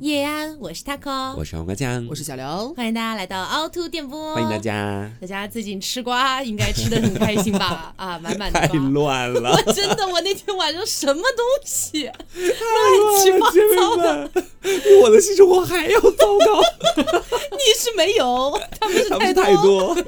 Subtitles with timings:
[0.00, 4.56] 叶安，我是 taco，我是黄瓜酱，我是小刘，欢迎大家来到凹凸电波，欢迎大。
[4.56, 5.10] 家。
[5.20, 7.92] 大家最近吃瓜应该吃的很开心吧？
[7.98, 8.68] 啊，满满的太。
[8.78, 14.28] 乱了，我真的，我那天晚上什么东西乱七八糟的，
[14.60, 16.62] 比我的性生活还要糟糕，
[16.96, 19.96] 你是没有，他们是他们太是太多。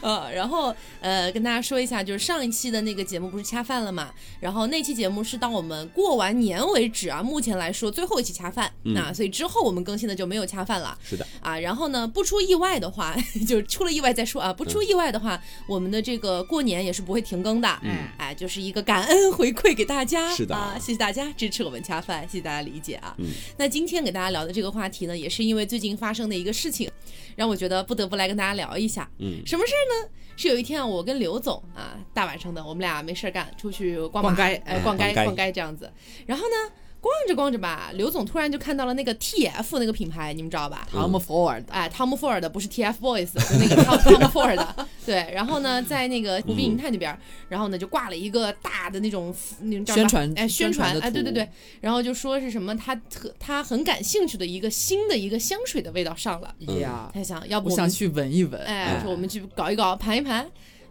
[0.00, 4.10] 呃，然后呃，跟大家说一下，就是上一期的那个节目不是恰饭了嘛？
[4.40, 10.98] 然后那期节目是到我们过完年为止啊，目前来说最后一期恰饭，那、所以之后我们更新的就没有恰饭了。
[11.02, 14.52] 是的，啊，然后呢，不出意外的话， 就是出了意外再说啊。
[14.52, 17.68] 不出意外的话，我们的这个过年也是不会停更的。
[17.82, 20.34] 嗯，哎，就是一个感恩回馈给大家。
[20.34, 23.14] 是的啊，谢谢大家支持我们恰饭，谢谢大家理解啊。
[23.18, 23.26] 嗯
[23.56, 26.90] 那今天给大家聊的这个话题呢，也是因为最近发生的一个事情，
[27.36, 29.08] 让我觉得不得不来跟大家聊一下。
[29.18, 30.08] 嗯什么事儿呢？
[30.34, 35.92] 是有一天啊，我跟刘总啊，大晚上的，我们俩没事儿干，出去逛逛街哎，逛街逛街这样子。
[36.26, 47.18] 然后呢，逛着逛着吧，刘总突然就看到了那个 TF 那个品牌，你们知道吧？Tom Ford，哎，Tom Ford 不是 TFBOYS，就那个 Tom Tom Ford，对，然后呢，在那个湖滨银泰那边儿，
[47.48, 51.48] 然后呢就挂了一个大的那种那种宣传哎，宣宣传的哎，对对对，
[51.80, 58.62] 然后就说是什么他特他很感兴趣的一个新的一个香水的味道上了，呀，他想要不我想去闻一闻。
[58.62, 60.48] 哎，说我们去搞一搞，盘一盘。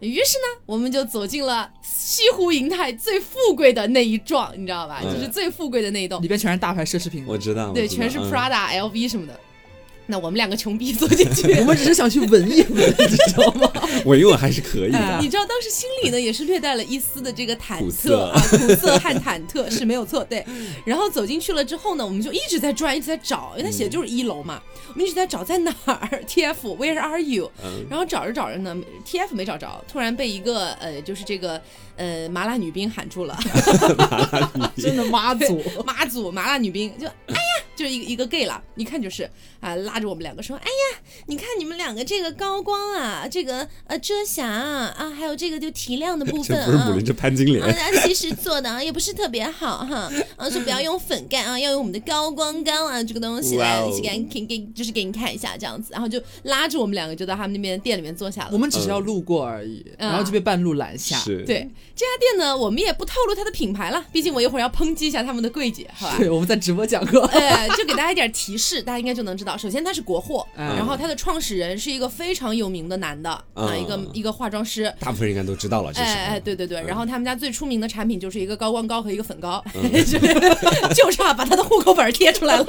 [0.10, 5.00] 于是呢，我们就走进了西湖银泰最富贵的那一幢，你知道吧？
[5.04, 9.40] 嗯就是最富贵的那一栋里，边全是大牌奢侈品，我知道，对，全是嗯 Prada、LV 什么的。
[10.12, 13.72] 那我们两个穷逼坐进去， 我们只是想去闻一闻，你知道吗？
[14.06, 15.20] 闻一闻还是可以哎的。
[15.22, 20.46] 你知道当时心里呢也是略带了一丝的这个忐忑苦涩啊，苦涩和忐忑是没有错，对。
[20.86, 27.50] 然后走进去了之后呢，我们就一直在转，一直在找，因为它写的就是一楼嘛，我们一直在找在哪儿，TF Where are you？
[27.64, 28.76] 嗯然后找着找着呢
[29.10, 31.62] ，TF 没找着，突然被一个呃就是这个
[32.02, 33.38] 呃麻辣女兵喊住了，
[34.76, 46.66] 真的妈祖， 妈祖麻辣女兵就哎呀，就是一个一个 gay 了，一看就是啊，拉着我们两个说，哎呀，你看你们两个这个高光啊，这个呃遮瑕啊，啊还有这个就提亮的部分啊。
[46.66, 47.64] 不是母林，这潘金莲。
[47.64, 58.50] 啊，， 其实做的啊也不是特别好哈，啊说不要用粉盖啊，要用我们的高光膏啊这个东西来给给给就是给你看一下这样子，然后就拉着我们两个就到他们那边店里面坐下了。
[58.52, 58.62] 我。
[58.62, 60.08] 们只是要路过而已，嗯。
[60.08, 61.18] 然后就被半路拦下。
[61.18, 66.16] 是，对这家店呢，我们也不透露它的品牌了，毕竟我一会儿要抨击一下他们的柜姐，好吧？
[66.18, 67.22] 对，我们在直播讲过。
[67.28, 69.58] 呃， 就给大家一点提示，大家应该就能知道。
[69.58, 74.92] 首先，它是国货，嗯然后它的创始人是一个非常有名的男的啊，嗯一个一个化妆师。
[75.00, 76.06] 大部分人应该都知道了，这是。
[76.10, 79.92] 哎哎，对对对，嗯然后他们家最出名的产品就是一个高光膏和一个粉膏，嗯
[80.96, 82.66] 就差把他的户口本贴出来了。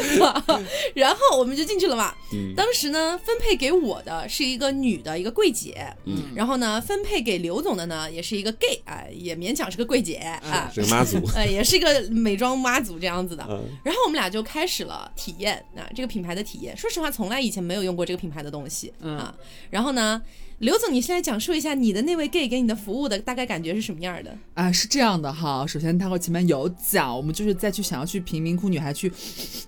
[0.94, 2.14] 然后我们就进去了嘛。
[2.32, 11.18] 嗯当时呢，分配给我的是一个女的一个柜姐，嗯然后呢，分配给刘总的呢也是一个 gay 啊、也勉强是个柜姐啊，是个妈祖。
[11.34, 13.44] 呃，也是一个美妆妈祖这样子的。
[13.48, 16.76] 嗯然后我们俩就开始了体验啊，这个品牌的体验。
[16.76, 19.34] 说实话，从来以前没有用过这个品牌的东西、嗯啊。
[19.70, 20.20] 然后呢，
[20.62, 24.32] 刘总，你现在讲述一下你的那位 gay 给你的服务的大概感觉是什么样的？
[24.54, 25.66] 啊，是这样的哈。
[25.66, 29.12] 首先，他和前面有讲，我们就是再去想要去贫民窟女孩去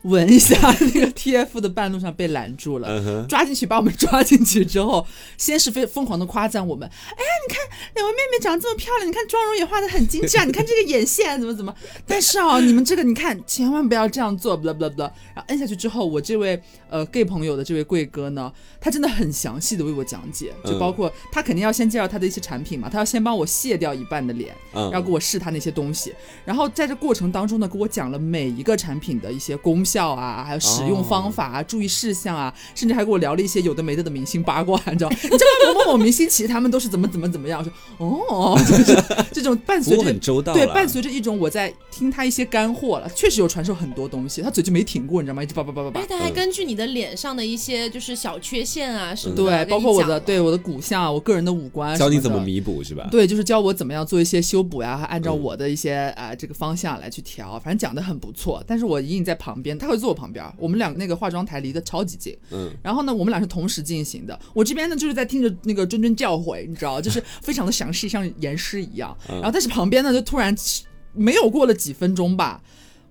[0.02, 0.54] 闻一下
[0.94, 3.26] 那个 TF 的半路上被拦住了。
[3.26, 5.04] 抓进去，把我们抓进去之后，
[5.36, 7.64] 先是非疯狂的夸赞我们，哎呀，你看
[7.96, 11.74] 两位妹妹长得这么漂亮，你看妆容也画的很精致啊，你看这个眼线怎么怎么，
[12.06, 15.10] 但是哦，你们这个你看千万不要这样做，blah blah blah。
[15.34, 16.62] 然后摁下去之后，我这位
[16.94, 35.10] 呃 gay 朋友的这位贵哥呢，他真的很详细的为我讲解，就包括他肯定要先介绍他的一些产品嘛，他要先帮我卸掉一半的脸，嗯，然后给我试他那些东西，然后在这过程当中呢，给我讲了每一个产品的一些功效啊，还有使用方法啊、注意事项啊，甚至还给我聊了一些有的没的的明星八卦， 你知道？
[35.10, 37.58] 你知道某某某明星其实他们都是怎么怎么怎么样？
[37.98, 45.42] 我说哦， 就是这种伴随着很周到对伴随着一种我在听他一些干货了，确实有传授很多东西，他嘴就没停过，你知道吗？
[45.42, 46.06] 一直叭叭叭叭叭。
[46.06, 52.44] 他还根据你的脸上的一些就是小缺陷啊什么的，对，包括我的对我的骨相啊，我个人的五官，教你怎么。
[52.44, 53.08] 弥补是吧？
[53.10, 58.62] 对，就是教我怎么样做一些修补呀，还按照我的一些啊、呃这个方向来去调，反正讲的很不错。
[58.66, 62.36] 但是我隐隐在旁边，他会坐我旁边，我们两个那个化妆台离得超级近。
[62.50, 64.38] 嗯，然后呢，我们俩是同时进行的。
[64.52, 69.16] 我这边呢就是在听着那个谆谆教诲，你知道，就是非常的详细，像严师一样。
[69.28, 70.54] 嗯然后但是旁边呢，就突然
[71.14, 72.60] 没有过了几分钟吧。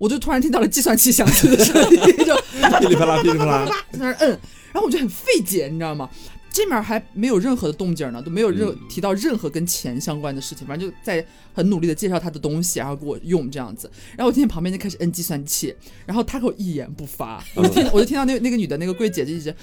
[0.03, 2.35] 我就突然听到了计算器响起的声音，就
[2.77, 3.65] 噼里啪啦，噼里啪啦。
[3.93, 4.29] 在那儿摁，
[4.73, 6.09] 然后我就很费解，你知道吗？
[6.51, 13.89] 这面还没有任何的动静呢，都没有任、嗯提到任何跟钱相关的事情，反正就在很努力的介绍他的东西，然后给我用这样子。
[14.17, 15.73] 然后我听见旁边就开始摁计算器，
[16.05, 19.55] 然后他给我一言不发，我就听我就听到那那个女的那个柜姐就一直。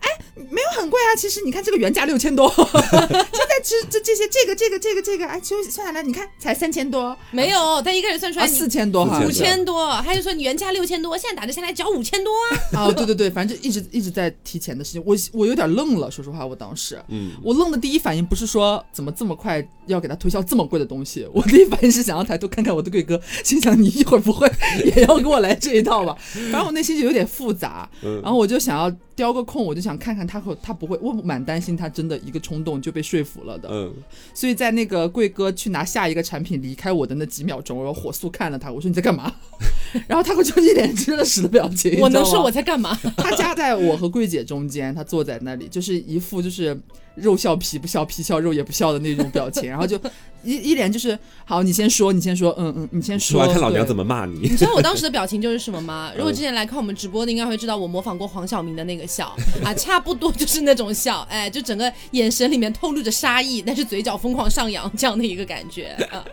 [0.00, 12.30] 哎，没有很贵啊，其实你看这个原价六千多， 现在这这这些这个这个这个这个，哎，其实算下来你看才三千多，没有，但一个人算出来四千多哈，五千多，他就说你原价六千多，现在打折下来只要五千多
[12.72, 12.84] 啊。
[12.84, 24.50] 哦，对对对，反正就一直一直在提钱的事情，我我有点愣了，说实话，我当时，嗯，我愣的第一反应不是说怎么这么快要给他推销这么贵的东西，我第一反应是想要抬头看看我的贵哥， 心想你一会儿不会
[24.96, 26.16] 也要给我来这一套吧？
[26.50, 28.20] 反正我内心就有点复杂，嗯。
[28.22, 33.94] 然后我就想要雕个空，我就想看看他和他不会，我蛮担心他真的一个冲动就被说服了的，嗯，
[34.34, 39.32] 所以在那个贵哥去拿下一个产品离开我的那几秒钟，我火速看了他，我说你在干嘛？
[40.06, 42.94] 然后他会就一脸吃了屎的表情，我能说我在干嘛？
[43.16, 46.78] 他夹在我和贵姐中间，他坐在那里，就是一副就是
[47.20, 49.96] 肉笑皮不笑，皮笑肉也不笑的那种表情， 然后就
[50.42, 54.08] 一一脸就是好，你先说，你先说，嗯嗯，你先说，看老娘怎么。
[54.08, 54.56] 骂你你。
[54.56, 56.10] 知道我当时的表情就是什么吗？
[56.16, 66.24] 如果之前来看我们直播的，应该会知道我模仿过黄晓明的那个笑 啊，差不多就是那种笑，哎，就整个眼神里面透露着杀意，但是嘴角疯狂上扬这样的一个感觉啊。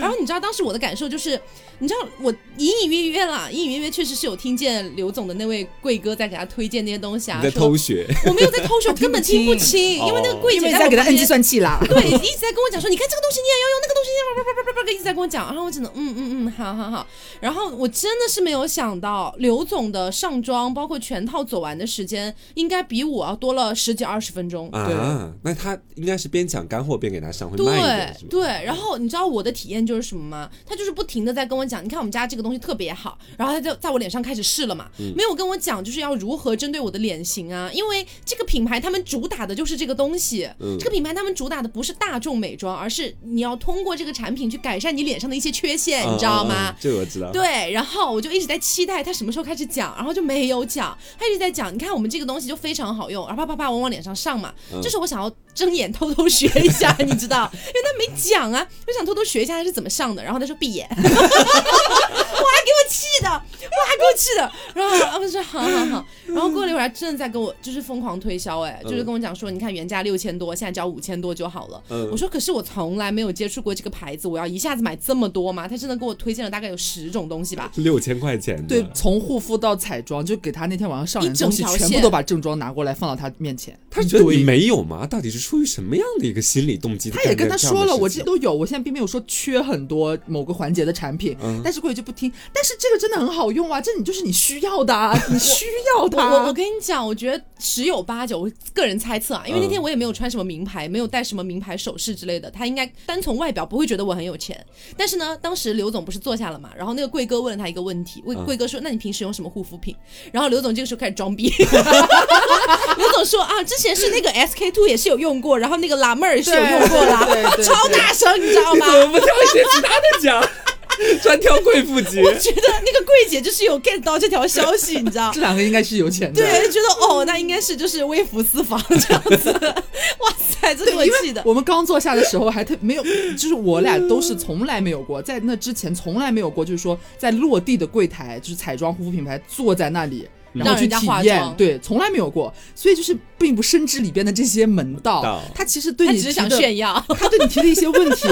[0.00, 1.38] 然后你知道当时我的感受就是，
[1.80, 17.06] 你知道我隐隐约约啦，隐隐约约确实是有听见刘总的那位贵哥在给他推荐那些东西啊，在偷学，我没有在偷学，我根本听不清，因为那个柜姐在给他摁计算器啦，对，一直在跟我讲说，你看这个东西你也要用，那个东西叭叭叭叭叭叭，一直在跟我讲，然后我只能嗯嗯嗯，好好好。
[17.40, 24.68] 然后我真的是没有想到，刘总的上妆包括全套走完的时间，应该比我要多了十几二十分钟。
[24.70, 27.76] 啊，那他应该是边讲干货边给他上，会慢
[28.20, 30.50] 一对，然后你知道我的体验就是什么吗？
[30.66, 46.74] 他就是不停的在跟我讲，你看我们家这个东西特别好，然后他就在我脸上开始试了嘛，没有跟我讲就是要如何针对我的脸型啊，因为这个品牌他们主打的就是这个东西，这个品牌他们主打的不是大众美妆，而是你要通过这个产品去改善你脸上的一些缺陷，你知道吗？
[46.78, 47.32] 这个我知道。
[47.32, 54.80] 对，然后我就一直在期待他什么时候开始讲，然后就没有讲，他一直在讲，你看我们这个东西就非常好用，然后啪啪啪往我脸上上嘛，嗯。
[54.80, 75.66] 这是我想要睁眼偷偷学一下， 你知道，因为他没讲啊，我想偷偷学一下他是怎么上的，然后他说闭眼，我还给我气的，我还给我气的， 然后我说好好好，然后过了一会儿，他真的在跟我就是疯狂推销，哎，就是跟我讲说，你看原价六千多，现在只要五千多就好了，嗯我说可是我从来没有接触过这个牌子，我要一下子买这么多吗？
[75.66, 77.70] 他真的给我推荐了大概有十种东西吧。
[77.76, 83.78] 六千块钱，对，从护肤到彩妆，就给他那天晚上上演的东西，一整条全部都把正装拿过来放到他面前。
[83.90, 85.06] 他觉得你对没有吗？
[85.06, 87.10] 到底是出于什么样的一个心理动机？
[87.10, 92.32] 他也跟他说了，我这这都有，我现在并没有说缺很多某个环节的产品，嗯但是柜姐就不听。
[92.52, 95.66] 但是这个真的很好用啊，这你就是你需要的、啊， 你需
[95.96, 96.30] 要的、啊。
[96.30, 104.64] 我我我跟你讲，我觉得十有八九，我个人猜测啊，因为那天我也没有穿什么名牌，没有戴什么名牌首饰之类的，他应该单从外表不会觉得我很有钱。
[104.96, 109.94] 但是呢，当时刘总不是坐下了嘛，然后那个贵哥问了他一个问题，贵嗯贵哥说：“那你平时用什么护肤品？”
[110.32, 111.52] 然后刘总这个时候开始装逼，
[112.96, 117.26] 刘总说：“啊，之前是那个 SK two 也是有用过，然后那个辣妹儿也是有用过啦，
[117.62, 120.50] 超大声，你知道吗？”你怎么不挑一些其他的讲？
[121.22, 125.40] 专挑贵妇节，我觉得那个柜姐就是有 get 到这条消息，你知道 这？
[125.40, 126.42] 两个应该是有钱的。
[126.42, 129.50] 对，就觉得哦，那应该是就是微服私访这样子。
[130.20, 131.42] 哇塞，这给我因气的。
[131.44, 133.02] 我们刚坐下的时候还特没有，
[133.36, 140.28] 就是我俩都是从来没有过，在那之前从来没有过，就是说在落地的柜台，就是彩妆护肤品牌坐在那里。
[140.54, 145.42] 然后去家体验对，从来没有过，所以就是并不深知里边的这些门道道。
[145.54, 148.26] 他其实对你只是想炫耀，他对你提的一些问题，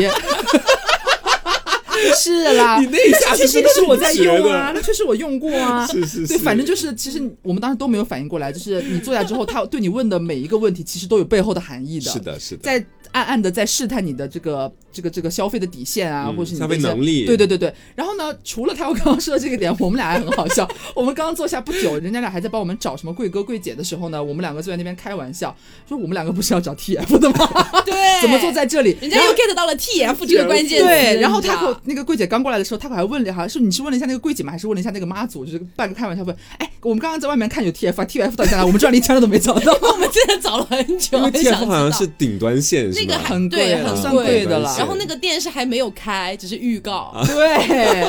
[2.16, 5.86] 是啦， 你那一下确实是是我在用啊，那确实我用过啊。
[5.86, 12.10] 是是是，对，反正就是，其实我们当时都没有反应过来，就是你坐下之后，他对你问的每一个问题，其实都有背后的含义的。
[12.10, 17.72] 是的，是的，在暗暗的在试探你的这个这个这个消费的底线啊，嗯或者是你消费能力对对对对。
[17.94, 20.66] 然后呢，除了他我刚刚说的这个点，我们俩还很好笑。
[20.96, 25.54] 我们刚刚坐下不久，人家俩还在帮我们找什么贵哥贵姐的时候呢，我们两个就在那边开玩笑，
[25.86, 27.36] 说我们两个不是要找 TF 的吗？
[27.84, 28.96] 对，怎么坐在这里？
[29.02, 34.52] 人家又 get 到了 TF 这个关键词，对，然后他给我那个柜姐刚过来的时候，他可还问了，好像是你是问了一下那个柜姐吗？
[34.52, 35.44] 还是问了一下那个妈祖？
[35.44, 38.64] 就是半个开玩笑问，哎，我们刚刚在外面看有 TF 啊，TF 到底在哪？
[38.66, 39.72] 我们转了一圈了都没找到。
[39.82, 47.12] 我们真的找了很久，因为 TF 好像是顶端线，是那个很贵对，很贵的了然后那个店是还没有开，只是预告。
[47.26, 48.06] 对，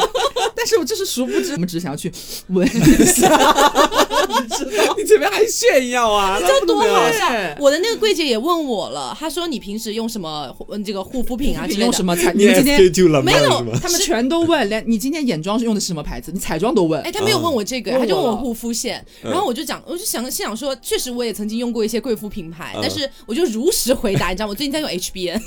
[0.55, 2.12] 但是我就是殊不知，我们只是想要去
[2.50, 3.27] 闻一下，
[4.98, 7.27] 你前面还炫耀啊，你知道多好笑！
[7.60, 11.79] 我的那个柜姐也问我了，她说你平时用什么呃这个护肤品啊 之类的？
[11.79, 12.34] 你用什么彩？
[12.34, 12.77] 你你们今天？
[13.24, 13.63] 没有？
[13.81, 16.31] 他们全都问，连你今天眼妆是用的是什么牌子？
[16.31, 17.12] 你彩妆都问哎，。
[17.12, 25.39] 他没有问我这个，嗯他就问我护肤线，嗯然后我就讲，我就想心想说，确实我也曾经用过一些贵妇品牌，嗯但是我就如实回答，你知道，我最近在用 HBN，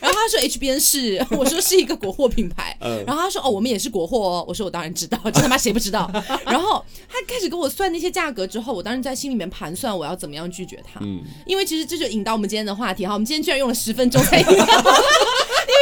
[0.00, 4.44] 然后他说 HBN 是，我说是一个国货品牌，嗯然后他说哦，我们也也是国货哦。
[4.48, 6.10] 我说我当然知道，这他妈谁不知道？
[6.44, 10.98] 然后他开始跟我算那些价格之后，我当时在心里面盘算我要怎么样拒绝他。
[11.04, 14.66] 嗯，因为其实这就引到我们今天的话题哈，我们今天居然用了十分钟才引到， 因为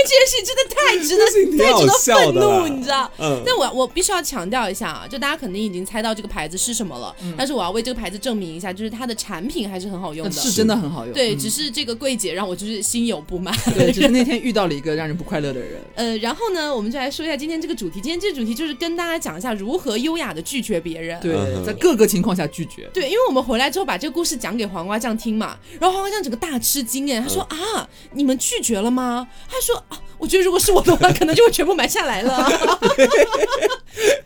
[0.04, 1.24] 这件事情真的太值得
[1.64, 3.10] 太值得愤怒，你知道？
[3.18, 10.32] 嗯但我我必须要强调一下啊，就大家肯定已经猜到这个牌子是什么了，但是我要为这个牌子证明一下，就是它的产品还是很好用的。
[10.32, 11.14] 是真的很好用。
[11.14, 13.56] 对，嗯只是这个柜姐让我就是心有不满。
[13.74, 15.80] 对，只是那 天遇到了一个让人不快乐的人。
[15.94, 18.00] 呃，然后呢，我们就来说一下今天这个主题。
[18.00, 21.18] 今天这个主题就是跟大家讲一下如何优雅的拒绝别人。
[21.20, 22.88] 对在各个情况下拒绝。
[22.92, 29.26] 对，因为我们回来之后把这个故事讲给黄瓜酱听嘛，然后黄瓜酱整个大吃惊哎，他说、啊，你们拒绝了吗？
[29.48, 32.36] 他说啊，我觉得如果是我的话，可能就会全部买下来了。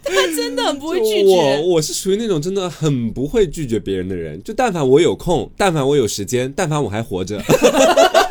[0.02, 1.62] 他真的很不会拒绝我绝。
[1.62, 7.40] 我是属于那种真的很不会拒绝别人的人，就但凡我有空，但凡我有时间，但凡我还活着，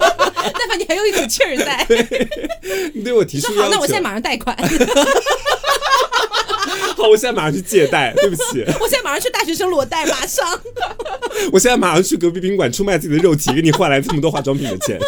[0.75, 1.85] 你还有一口气儿在，
[2.93, 4.55] 你对我提你说好，出要求，那我现在马上贷款，
[6.97, 10.47] 好，我现在马上去借贷，对不起，我现在马上去大学生裸贷，马上。
[11.53, 14.99] 我现在马上去隔壁宾馆出卖自己的肉体，给你换来这么多化妆品的钱。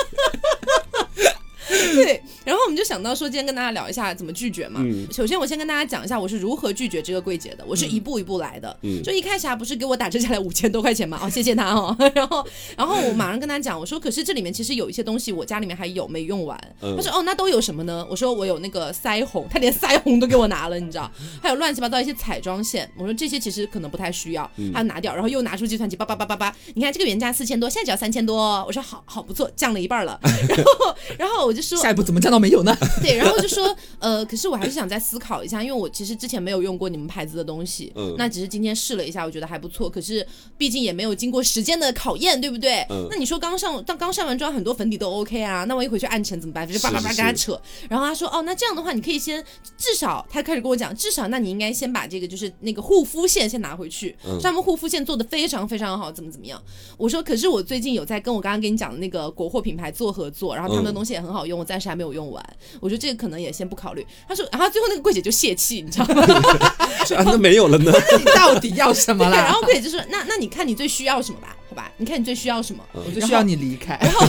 [1.94, 4.80] 对，然后我们就想到说，今天跟大家聊一下怎么拒绝嘛。
[4.84, 7.64] 嗯首先，我先跟大家讲一下我是如何拒绝这个柜姐的。
[7.68, 8.76] 我是一步一步来的。
[8.82, 11.20] 嗯就一开始还，不是给我打折下来五千多块钱嘛？
[11.22, 11.96] 哦，谢谢他哦。
[12.16, 12.46] 然后，
[12.76, 16.60] 然后我马上跟他讲，我说，可是这里面其实有一些东西我家里面还有没用完。
[16.82, 18.06] 嗯他说，哦，那都有什么呢？
[18.10, 21.12] 我说我有那个腮红，他连腮红都给我拿了，你知道？
[21.44, 22.90] 还有乱七八糟一些彩妆线。
[22.98, 26.56] 我说这些其实可能不太需要，嗯他拿掉，然后又拿出计算机，叭叭叭叭叭。
[26.74, 28.64] 你看这个原价四千多，现在只要三千多哦。
[28.66, 30.20] 我说好好不错，降了一半了。
[30.50, 32.76] 然后，然后我就说，下一步怎么降到没有呢？
[33.04, 39.90] 对，然后就说，呃，可是我还是想再思考一下，因为我其实之前没有用过你们牌子的东西，嗯那只是今天试了一下，我觉得还不错。
[39.90, 40.26] 可是
[40.58, 42.86] 毕竟也没有经过时间的考验，对不对？
[42.90, 46.68] 嗯那你说刚上但刚上完妆，很多粉底都 OK 啊，那我一回去暗沉怎么办？
[46.68, 47.60] 就叭叭叭是跟他扯。
[47.90, 49.44] 然后他说，哦，那这样的话，你可以先
[49.78, 56.62] 至少，他开始跟我讲，至少那你应该先把这个就是那个护肤线先拿回去，嗯他们护肤线做的非常非常好，怎么怎么样？
[56.98, 62.44] 我说，可是我最近有在跟我刚刚跟你讲的那个国货品牌做合作，然后他们的嗯东西也很好用，我暂时还没有用完。
[62.80, 64.06] 我觉得这个可能也先不考虑。
[64.28, 66.26] 他说，然后最后那个柜姐就泄气，你知道吗？
[67.06, 67.92] 是啊，那没有了呢？
[68.18, 69.44] 你到底要什么对啦？
[69.46, 71.56] 然后柜姐就说，那那你看你最需要什么吧？
[71.70, 72.84] 好吧，你看你最需要什么？
[72.94, 73.98] 嗯我就需要你离开。
[74.02, 74.28] 然后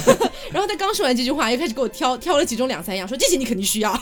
[0.52, 3.92] 然后他刚说完这句话，又开始给我挑挑了其中两三样，说这些你肯定需要。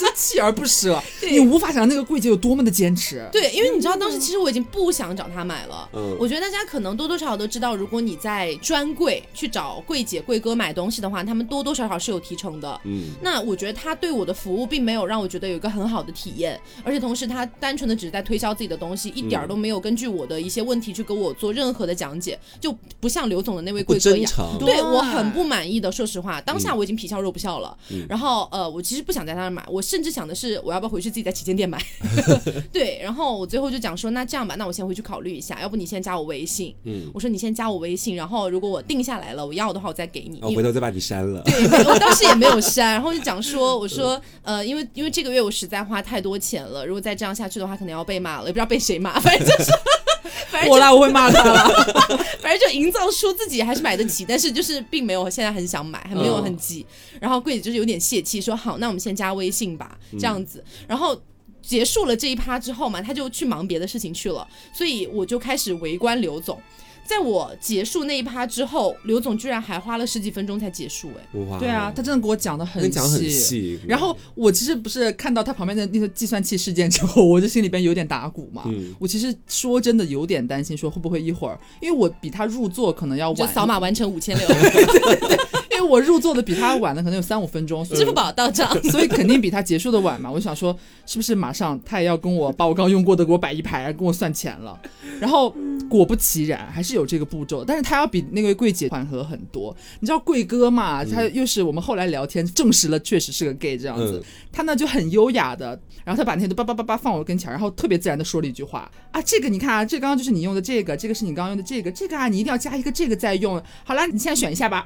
[0.00, 3.28] 真锲而不舍，你无法想象那个柜姐有多么的坚持。
[3.30, 5.88] 对，因为你知道当时其实我已经不想找他买了。
[5.92, 12.79] 嗯我觉得大家可能多多少少都知道，如果你在专柜去找柜姐、柜哥买东西的话，他们多多少少是有提成的。
[12.84, 24.32] 嗯，那我觉得他对我的服务并没有让我觉得有一个很好的体验，而且同时他单纯的只是在推销自己的东西，一点儿都没有根据我的一些问题去给我做任何的讲解，就不像刘总的那位贵哥一样。
[24.58, 27.76] 对对我很不满意的，说实话，当下我已经皮笑肉不笑了。
[27.90, 31.80] 嗯然后呃，我其实不想在他那儿买，我甚至想的是我要不要回去自己在旗舰店买。
[32.72, 36.74] 对，然后我最后就讲说，那这样吧，那我先回去考虑一下，要不你先加我微信。
[36.84, 40.38] 嗯，我说你先加我微信，然后如果我定下来了，我要的话我再给你。
[40.40, 41.42] 然后回头再把你删了。
[41.44, 49.70] 对，我当时也没有删，然后就讲说，我说，呃，因为因为这个月我实在花太多钱了，如果再这样下去的话，可能要被骂了，也不知道被谁骂，反正就是，
[50.50, 51.68] 反正我啦，我会骂他了。
[52.40, 56.84] 反正就营造出自己还是买得起，但是就是并没有现在很想买，还没有很急。
[57.20, 60.64] 然后柜姐就是有点泄气，说好，那我们先加微信吧，这样子。
[60.88, 61.20] 然后
[61.62, 66.60] 结束了这一趴之后嘛，他就去忙别的事情去了，所以我就开始围观刘总。
[67.04, 73.78] 在我结束那一趴之后，刘总居然还花了十几分钟才结束、哎，哇，对啊，他真的给我讲的很讲很细。
[73.86, 78.62] 然后我其实不是看到他旁边的那个计算器事件之后，我就心里边有点打鼓嘛。
[78.66, 78.94] 嗯。
[78.98, 84.48] 我其实说真的有点担心，说会不会一会儿，因为我比他入座可能要晚，就扫码完成五千六，
[85.69, 88.70] 因为我入座的比他晚的可能有三五分钟，支付宝到账。
[88.90, 90.30] 所以肯定比他结束的晚嘛。
[90.30, 94.78] 我就想说，是不是马上他也要跟我把我刚用过的给我摆一排，跟我算钱了？
[95.20, 95.54] 然后
[95.88, 99.74] 果不其然，还是有这个步骤，但是他要比那位柜姐缓和很多。
[100.00, 101.04] 你知道贵哥嘛？
[101.04, 104.18] 他又是我们后来聊天证实了，确实是个 gay 这样子。
[104.18, 104.22] 嗯
[104.52, 113.62] 他呢就很优雅的，然后他把那些都叭叭叭叭放我跟前，然后特别自然的说了一句话啊，这个你看啊，这刚刚就是你用的这个，这个是你刚刚用的这个，这个啊你一定要加一个这个再用。
[113.84, 114.82] 好啦，你现在选一下吧，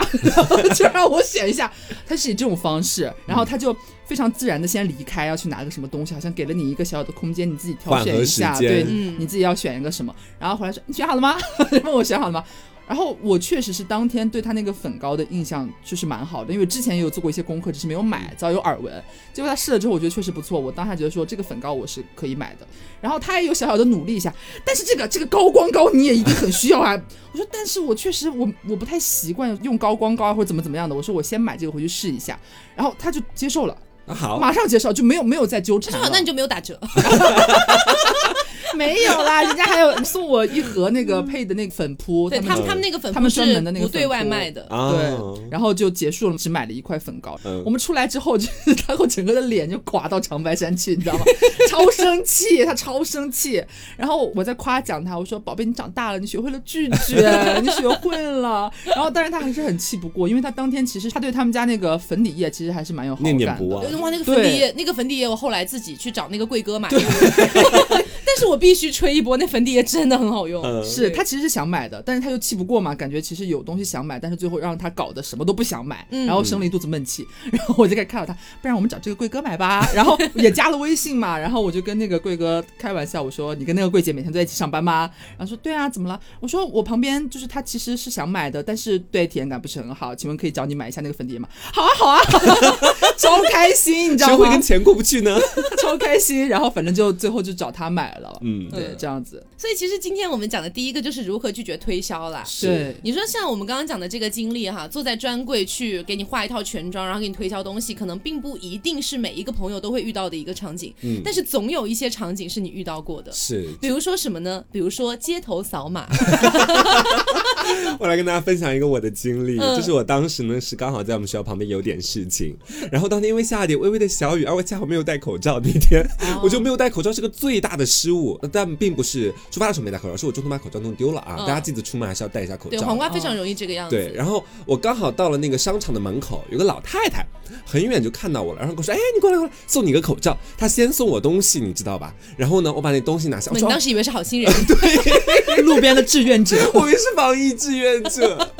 [0.93, 1.71] 让我选一下。
[2.07, 3.75] 他是以这种方式，然后他就
[4.07, 10.15] 非常自然的先离开，要去拿个什么东西，好像给了你一个小小的空间，你自己挑选一下，对，嗯你自己要选一个什么。
[10.39, 11.37] 然后回来说你选好了吗？
[11.85, 12.45] 问我选好了吗？
[12.87, 19.03] 然后我确实是当天对他那个粉膏的印象就是蛮好的，因为之前也有做过一些功课，只是没有买，早有耳闻。
[19.33, 22.67] 结果他试了之后，我觉得确实不错，我当下觉得说这个粉膏我是可以买的。
[23.01, 24.33] 然后他也有小小的努力一下，
[24.65, 26.93] 但是这个这个高光膏你也一定很需要啊。
[27.33, 32.39] 我说，但是我确实我我不太习惯用高光膏啊或者怎么怎么样的，我说我先买这个回去试一下。
[32.77, 33.77] 然后他就接受了。
[34.07, 36.79] 啊好，马上介绍，就没有没有再纠缠 那你就没有打折，
[38.77, 44.67] 没有啦，人家还有送我一盒那个配的那个粉扑，对他们他们那个粉他们扑专门的那个是不对外卖的。
[44.69, 47.39] 啊对，然后就结束了，只买了一块粉膏。
[47.45, 51.25] 嗯我们出来之后， 就是他我整个的脸就垮到长白山去，你知道吗？
[51.71, 53.63] 超生气，他超生气。
[53.97, 63.94] 然后我在夸奖他，我说：“宝贝，你长大了，你学会了拒绝，你学会了。”然后，但是他还是很气不过，因为他当天其实他对他们家那个粉底液其实还是蛮有好感的。
[63.97, 66.99] 哇，那个粉底液，那个粉底液，我后来自己去找那个贵哥买的，
[68.27, 70.63] 但是我必须吹一波，那粉底液真的很好用。
[70.63, 77.27] 嗯是他其实是想买的，但是他又气不过嘛，感觉其实有东西想买，但是最后让他搞得什么都不想买，嗯然后生了一肚子闷气。
[77.51, 79.89] 然后我就开始看到他，不然我们找这个贵哥买吧。
[79.95, 85.11] 然后也加了微信嘛，然后我就跟那个贵哥开玩笑，我说你跟那个柜姐每天都在一起上班吗？
[85.37, 86.21] 然后说对啊，怎么了？
[86.41, 91.49] 我说我旁边就是他其实是想买的，但是对体验感不是很好，请问可以找你买一下那个粉底液吗？
[91.73, 92.21] 好啊好啊，
[93.19, 94.63] 超开心，你知道吗谁会跟？
[94.63, 95.39] 钱过不去呢？
[95.81, 96.49] 超开心。
[96.49, 102.43] 然后反正就最后就找他买了，嗯对，这样子，所以其实今天我们讲的第一个就是如何拒绝推销啦。
[102.47, 102.95] 是。
[103.03, 113.33] 你说像我们刚刚讲的这个经历哈，坐在专柜去给你画一套全妆，然后给你推销东西，可能并不一定是每一个朋友都会遇到的一个场景，嗯但是总有一些场景是你遇到过的。
[113.33, 114.65] 是，比如说什么呢？
[114.71, 116.07] 比如说街头扫码，
[117.99, 122.57] 我来跟大家分享一个我的经历，嗯就是我当时呢是刚好在我们学校旁边有点事情，
[122.91, 131.37] 然后当天因为下了点微微的小雨，而我恰好没有戴口罩，那天、哦 我就没有戴口罩是个最大的失误，但并不是出发的时候没戴口罩，是我中途把口罩弄丢了啊！
[131.41, 132.87] 嗯大家记得出门还是要戴一下口罩对，罩。
[132.87, 133.97] 黄瓜非常容易这个样子。
[133.97, 137.27] 对，然后我刚好到了那个商场的门口，有个老太太
[137.65, 142.15] 很远就看到我了，然后跟我说：“哎，你过来过来，送你个口罩。”她先送我东西，你知道吧？
[142.37, 148.51] 然后呢，我把那东西拿下，我说：“哦你当时以为是好心人， 对 路边的志愿者，我以为是防疫志愿者。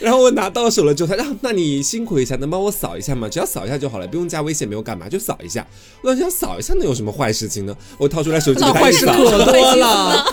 [0.00, 3.28] 然后我拿到手了之后，他说：“那你辛苦一下，能帮我扫一下吗？
[3.28, 5.64] 只要扫一下就好了，不用加微信，没有干嘛，就扫一下。”
[6.02, 7.76] 我想扫一下能有什么坏事情呢？
[7.98, 9.06] 我掏出来手机给他坏事。
[9.06, 10.24] 可多了。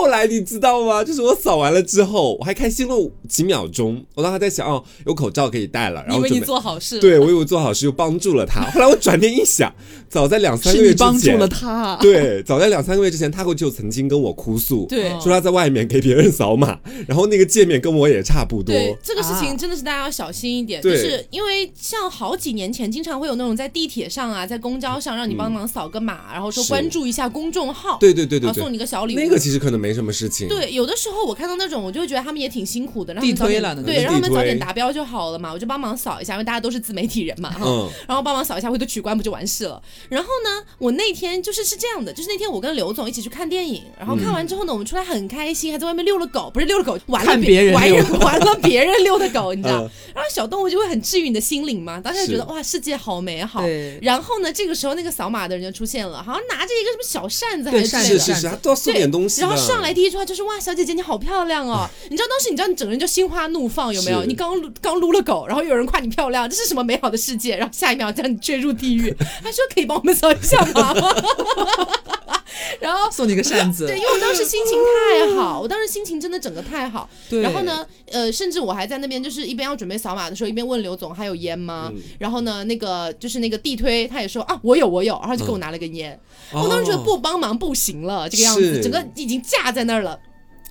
[0.00, 1.04] 后来你知道吗？
[1.04, 4.04] 就是我扫完了之后，我还开心了几秒钟。
[4.14, 6.40] 我当时在想，哦，有口罩可以戴了，然以为你。
[6.40, 6.98] 做好事。
[6.98, 8.62] 对，我以为做好事又帮助了他。
[8.72, 9.72] 后来我转念一想，
[10.08, 18.74] 早在两三个月之前，你帮助了他，对，早在两三个月之前，他就曾经跟我哭诉，对说他在外面给别人扫码，然后那个界面跟我也差不多。
[18.74, 29.20] 对这个事情啊真的是大家要小心一点，就对是因为像好几年前，经常会有那种在地铁上啊，在公交上让你帮忙扫个码，然后说关注一下公众号，对对对对对然后送，你个小礼物。
[29.20, 30.48] 那个其实可能没什么事情。
[30.48, 37.60] 对，有的时候我看到那种，我就会觉得他们也挺辛苦的，让他们早点对，让他们早点达标就好了嘛，我就帮忙扫一下，因为大家都是自媒体人嘛，哈。
[37.64, 39.80] 嗯，然后帮忙扫一下，回头取关不就完事了？
[40.08, 49.82] 然后呢，我那天就是是这样的，就是那天我跟刘总一起去看电影，然后看完之后呢，我们出来很开心，还在外面遛了狗，不是遛了狗，玩了看别人玩遛人 玩了别人遛的狗，你知道？
[49.82, 53.62] 嗯然后小动物就会很治愈你的心灵嘛，当时就觉得哇，世界好美好。
[53.62, 59.40] 对然后呢，这个时候那个扫码的人就出现了，好像拿着一个什么小扇子还是之类的扇子是是是，他都要送点东西。
[59.40, 61.88] 然后上来第一句话就是哇，小姐姐你好漂亮哦！
[62.10, 64.24] 你知道当时你知道你整个人就心花怒放有没有？
[64.24, 67.56] 你刚撸刚撸了狗，然后有人夸你漂亮，这是什么美好的世界？
[67.56, 71.08] 然后下一秒将你坠入地狱， 他说可以帮我们扫一下码吗？
[72.80, 73.10] 然后。
[73.10, 77.08] 送你个扇子对，，因为我当时心情太好，我当时心情真的整个太好。
[77.28, 81.90] 对然后呢，呃，甚至我还在那边，就是一边要准备扫码的时候，一边问刘总还有烟吗？
[81.94, 86.18] 嗯然后呢，那个就是那个地推，他也说啊，我有我有，然后就给我拿了根烟。
[86.52, 90.18] 我当时觉得哦不帮忙不行了，这个样子，整个已经架在那儿了。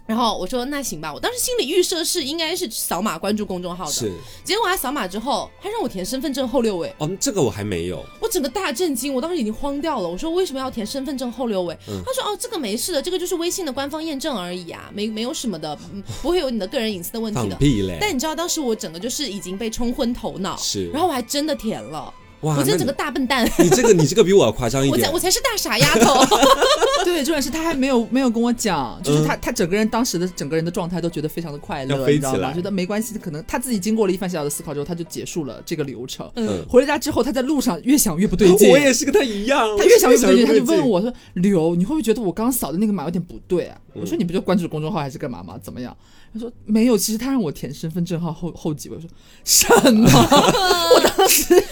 [0.10, 4.12] 然后我说那行吧，我当时心理预设是应该是扫码关注公众号的，是
[4.44, 8.04] 结果他扫码之后，他让我填身份证后六位，哦，这个我还没有。
[8.20, 10.10] 我整个大震惊，我当时已经慌掉了。
[10.10, 11.78] 我说为什么要填身份证后六位？
[11.88, 17.50] 嗯他说哦，这个没事的，这个就是微信的官方验证而已啊，没没有什么的，嗯不会有你的个人隐私的问题的。
[17.52, 18.00] 放屁嘞！
[18.02, 22.12] 但你知道当时我整个就是已经被冲昏头脑，是然后我还真的填了，
[22.42, 25.20] 哇，我真的整个大笨蛋，你你这个你这个比我要夸张一 点我才。
[25.20, 26.24] 我才是大傻丫头。
[27.04, 32.54] 对，重点是他还没有没有跟我讲，就是嗯他、他整个人当时的整个人的状态都觉得非常的快乐，你知道吗？
[32.54, 36.30] 觉得没关系，可能他自己经过了一番小小的思考之后，他就结束了这个流程。
[36.36, 45.58] 嗯，回了家之后，他在路上越想越不对劲，我也是跟他一样，他越想越不对劲，他就问我说：“刘，你会不会觉得我刚刚扫的那个码有点不对啊？”我说：“你不就关注公众号还是干嘛吗？
[45.62, 45.96] 怎么样？”
[46.32, 49.10] 他说：“没有，其实他让我填身份证号后后几位。”我说
[49.44, 50.08] ：“什么？”
[50.96, 51.64] 我当时因为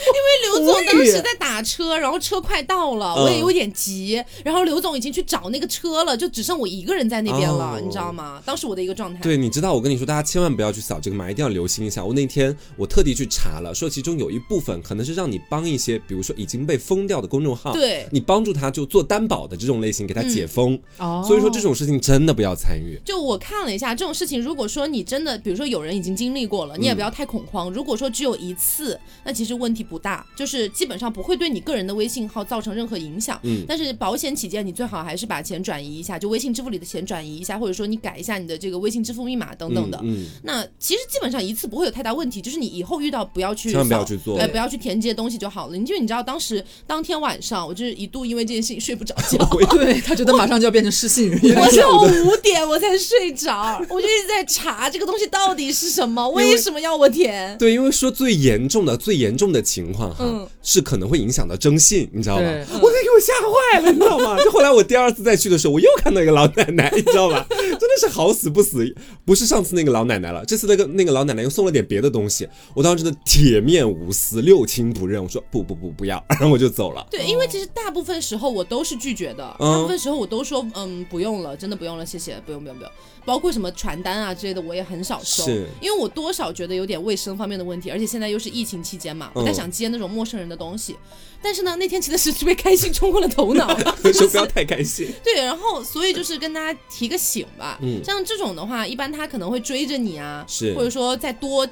[0.58, 8.41] 刘刘总当时在打车，然后车快到了，嗯我也有点急，然后刘总已经去找那个车了，就只剩我一个人在那边了，哦你知道吗？
[8.46, 9.20] 当时我的一个状态。
[9.22, 12.04] 对，你知道我跟你说，大家千万不要去扫这个码，一定要留心一下。
[12.04, 20.80] 我那天我特地去查了，说其中有一部分可能是让你帮一些，比如说已经被封掉的公众号，对你帮助他就做担保的这种类型，给他解封。
[20.98, 23.00] 哦所以说这种事情真的不要参与。
[23.04, 27.70] 就我看了一下这种事情，如果说你真的，比如说有人已经经历过了，你也不要太恐慌。
[27.72, 33.40] 如果说只有一次，那其实问题不大，就是基本上不会对你个人的微信号造成任何影响。
[33.44, 40.00] 嗯但是保险起见，你最好还是把钱转移一下，就微信支付里的钱转移一下，或者说你改一下你的这个微信支付密码等等的。
[40.04, 45.76] 嗯，嗯那其实基本上一次不会有太大问题，就是你以后遇到不要去千万不要去做呃，不要去填这些东西就好了。
[45.76, 49.38] 因为你知道当时当天晚上，我就是一度因为这件事情睡不着觉。
[49.72, 57.58] 对他觉得马上就要变成失信人我到五点我才睡着，我就一直在查这个东西到底是什么，为为什么要我填？
[57.58, 62.41] 对，因为说最严重的、最严重的情况哈，嗯是可能会影响到征信，你知道吧？
[62.41, 64.36] 对我给给我吓坏了，你知道吗？
[64.43, 67.45] 就后来我第二次再去的时候，我又看到一个老奶奶，你知道吧？
[67.50, 68.93] 真的是好死不死，
[69.26, 77.06] 不是上次那个老奶奶了，这次那个那个老奶奶又送了点别的东西，我当时真的铁面无私、六亲不认，我说不不不不要，然后我就走了。
[77.10, 82.91] 对，因为其实大部分时候我都是拒绝的，嗯大部分时候我都说嗯不用了，真的不用了，谢谢，不用不用不用。
[83.28, 90.96] 包括什么传单啊之类的，我也很少收是，因为我多少觉得有点卫生方面的问题，而且现在又是疫情期间嘛，不太嗯想接那种陌生人的东西。
[91.40, 93.68] 但是呢，那天真的是被开心冲昏了头脑，
[94.13, 95.08] 说不要太开心。
[95.24, 101.68] 对，然后所以就是跟大家提个醒吧，嗯像这种的话，一般他可能会追着你啊，是或者说再多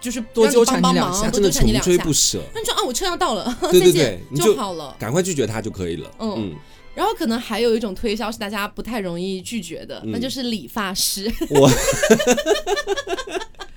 [0.00, 2.12] 就是多纠缠帮帮忙，你两下多真的穷纠缠你两下追不。
[2.12, 4.96] 舍，那你说啊，我车要到了， 对对再见对就好了。
[5.00, 6.10] 赶快拒绝他就可以了。
[6.20, 6.56] 嗯嗯，
[6.94, 11.30] 然后可能还有一种推销是大家不太容易拒绝的，嗯那就是理发师。
[11.50, 11.68] 我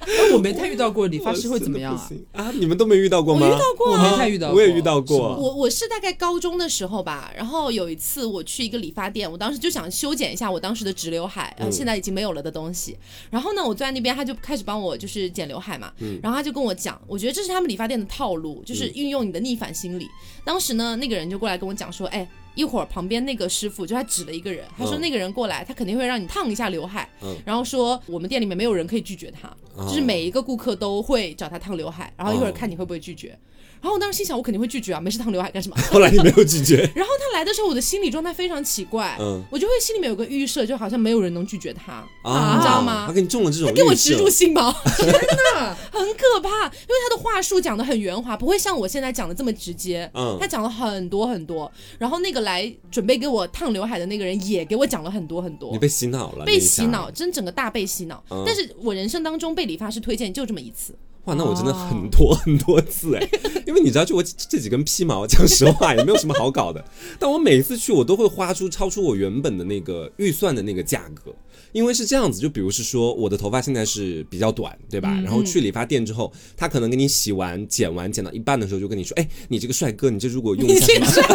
[0.05, 2.43] 哎我没太遇到过理发师会怎么样啊？
[2.43, 2.51] 啊？
[2.53, 3.47] 你们都没遇到过吗？
[3.47, 12.95] 我遇到过没太遇到过，我也遇到过我我是大概高中的时候吧，然后有一次我去一个理发店，我当时就想修剪一下我当时的直刘海，然，嗯现在已经没有了的东西。
[13.31, 20.07] 然后呢，我坐在那边，他就开始帮我就是剪刘海嘛，嗯然后他就跟我讲，我觉得这是他们理发店的套路，就是运用你的逆反心理。
[20.43, 22.27] 当时呢，那个人就过来跟我讲说，哎。
[22.55, 27.35] 一会儿旁边那个师傅就他指了一个人，他说嗯那个人过来，他肯定会让你烫一下刘海，嗯。
[27.45, 29.85] 然后说我们店里面没有人可以拒绝他，哦。
[29.87, 33.37] 就是每一个顾客都会找他烫刘海，然后一会儿哦看你会不会拒绝。
[33.85, 35.75] 然后我当时心想，我肯定会拒绝啊，没事烫刘海干什么？
[35.93, 36.77] 后来你没有拒绝。
[36.95, 46.49] 然后他来的时候，我的心理状态非常奇怪，嗯我就会心里面有个预设，就好像没有人能拒绝他，啊，你知道吗他给你中了这种他给我植入心锚， 真的很可怕。
[46.49, 50.09] 因为他的话术讲的很圆滑，不会像我现在讲的这么直接。
[50.15, 55.77] 嗯他讲了很多很多，然后那个来准备给我烫刘海的那个人也给我讲了很多很多你。
[55.77, 58.23] 被洗脑了，被洗脑，真整个大被洗脑。
[58.31, 60.95] 嗯但是我人生当中被理发师推荐就这么一次，
[61.25, 63.29] 哇，那我真的很多 很多次哎，
[63.65, 66.83] 因为你知道，就我这几根屁毛，讲实话也没有什么好搞的。
[67.19, 71.33] 但我每一次去，我都会花出超出我原本的那个预算的那个价格，
[71.71, 75.09] 因为是这样子，就比如是说我的头发现在是比较短，对吧？
[75.23, 81.27] 然后去理发店之后，他可能给你洗完、剪完、剪到一半的时候，就跟你说，哎，你这个帅哥，你这如果用一下什么。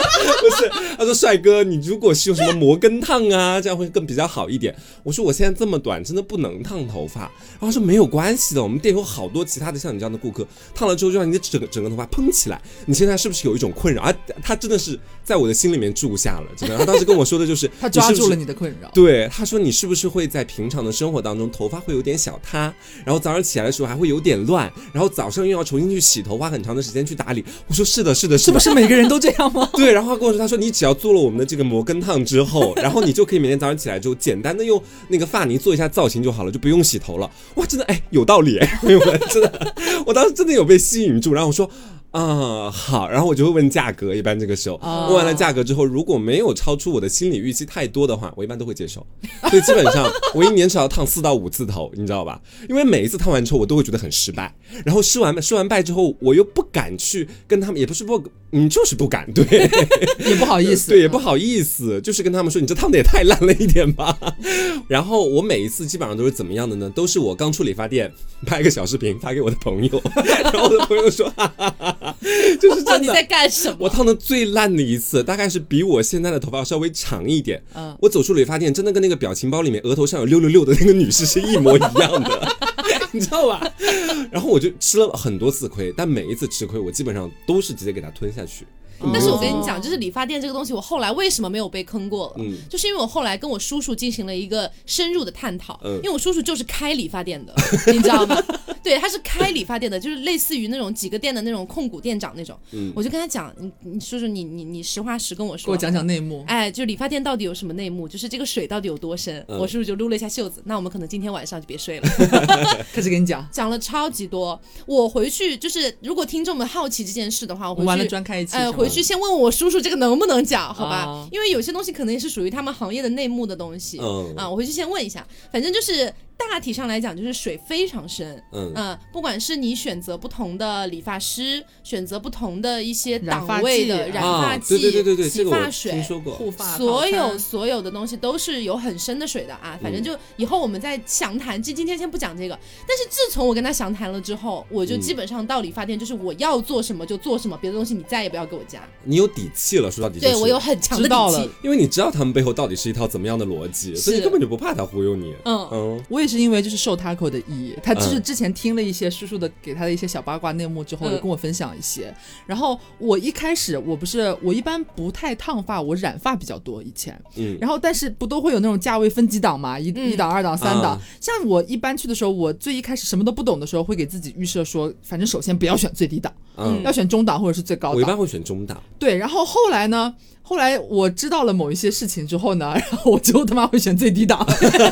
[0.40, 4.74] 不是，他说帅哥，你如果是用什么摩根烫啊，这样会更比较好一点。
[5.02, 7.20] 我说我现在这么短，真的不能烫头发。
[7.20, 12.60] 然后他说没有关系的，我们店有好多其他的像你这样的顾客，烫了之后就让你的整个整个头发蓬起来。
[12.86, 14.02] 你现在是不是有一种困扰？
[14.02, 16.78] 啊，他真的是在我的心里面住下了，真的。
[16.78, 18.90] 他当时跟我说的就是， 他抓住了你你的困扰。
[18.94, 22.72] 对，他说你是不是会在平常的生活当中头发会有点小塌，
[23.04, 27.44] 然后早上起来的时候还会有点乱，然后早上又要重新去洗头，花很长的时间去打理。
[27.66, 28.70] 我说是的，是的，是的是不。
[28.70, 29.68] 是每个人都这样吗？
[29.74, 37.30] 对，然后他跟我说，他说你只要做了我们的这个摩根烫之后，然后你就可以每天早上起来之后，简单的用那个发泥做一下造型就好了，就不用洗头了。
[37.56, 39.74] 哇，真的哎，有道理哎，朋友们，真的，
[40.06, 41.70] 我当时真的有被吸引住，然后我说。
[42.10, 49.06] 啊、好，然后我就会问价格，一般这个时候、哦问完了价格之后，如果没有超出我的心理预期太多的话，我一般都会接受。
[49.48, 52.40] 所以基本上我一年只要烫四到五次头，你知道吧？
[52.68, 59.44] 因为每一次烫完之后，我都会觉得很失败，然后失完失完败之后，我又不敢去跟他们，也不是不，嗯，就是不敢，对，
[60.28, 60.90] 也不好意思。
[60.90, 64.16] 对，也不好意思，就是跟他们说，你这烫的也太烂了一点吧。
[64.88, 66.90] 然后我每一次基本上都是怎么样的呢？
[66.90, 68.12] 都是我刚出理发店
[68.44, 70.02] 拍个小视频发给我的朋友，
[70.42, 71.99] 然后我的朋友说，哈哈哈哈，
[72.60, 73.22] 就是真的到底在。
[73.30, 73.76] 干什么？
[73.80, 77.62] 我烫的最烂的一次，大概是比我现在的头发稍微长一点。
[77.74, 82.56] 嗯我走出理发店，真的跟那个表情包里面额头上有六六六的那个女士是一模一样的，
[83.12, 83.70] 你知道吧？
[84.32, 88.66] 然后我就吃了很多次亏，但每一次吃亏，我基本上都是直接给它吞下去，
[89.12, 92.34] 但是我跟你讲，就是理发店这个东西，我后来为什么没有被坑过了？
[92.38, 97.54] 嗯就是因为我后来跟我叔叔进行了一个深入的探讨，嗯因为我叔叔就是开理发店的，
[97.92, 98.36] 你知道吗？
[98.82, 102.58] 对，他是开理发店的，就是类似于那种几个店的那种控股店长那种。
[102.72, 106.42] 嗯我就跟他讲，你你叔叔，你你你实话实跟我说，给我讲讲内幕。
[106.46, 108.08] 哎，就理发店到底有什么内幕？
[108.08, 109.44] 就是这个水到底有多深？
[109.48, 112.08] 嗯我叔叔就撸了一下袖子，那我们可能今天晚上就别睡了。
[112.92, 118.08] 开始给你讲，讲了超级多，我回去就是，如果听众们好奇这件事的话，我回去。
[118.08, 118.56] 专开一期。
[118.56, 121.04] 呃，回去先问问我叔叔这个能不能讲，好吧？
[121.06, 123.98] 哦因为有些东西可能也是属于他们行业的内幕的东西。
[124.00, 125.26] 嗯啊，我回去先问一下。
[125.52, 126.12] 反正就是
[126.48, 128.42] 大体上来讲，就是水非常深。
[128.52, 136.34] 嗯嗯，不管是你选择不同的理发师，选择不同的一些档位的剂染啊发剂、对对对对对，洗这个我发水听，说过。
[136.34, 141.60] 护发所有所有的东西都是有很深的水的啊，反正就以后我们再详谈。
[141.60, 148.82] 今今天先不讲这个，但是自从我跟他详谈了之后，我就嗯基本上到理发店就是我要做什么就做什么，别的东西你再也不要给我加。
[149.04, 151.50] 你有底气了，说到底就是对我有很强的知道了底气。
[151.62, 155.34] 因为你知道他们背后到底是一套怎么样的逻辑，所以你根本就不怕他忽悠你。
[155.44, 162.14] 嗯，嗯我也是因为就是受 Taco 的意，他就是嗯之前听了一些叔叔的给他的一些小八卦内幕之后，跟我分享一些。
[162.46, 167.20] 然后我一开始我不是我一般不太烫发，我染发比较多以前。
[167.36, 170.92] 嗯，然后但是不都会有那种价位分级档嘛，一、嗯一档、二档、三档。
[170.92, 177.96] 啊像我一般去的时候，我最一开始什么都不懂的时候，会给自己预设说，反正首先不要选最低档，嗯，要选中档或者是最高档。
[177.96, 178.80] 我一般会选中档。
[178.98, 180.14] 对，然后后来呢？
[180.42, 184.44] 后来我知道了某一些事情之后呢，然后我就他妈会选最低档，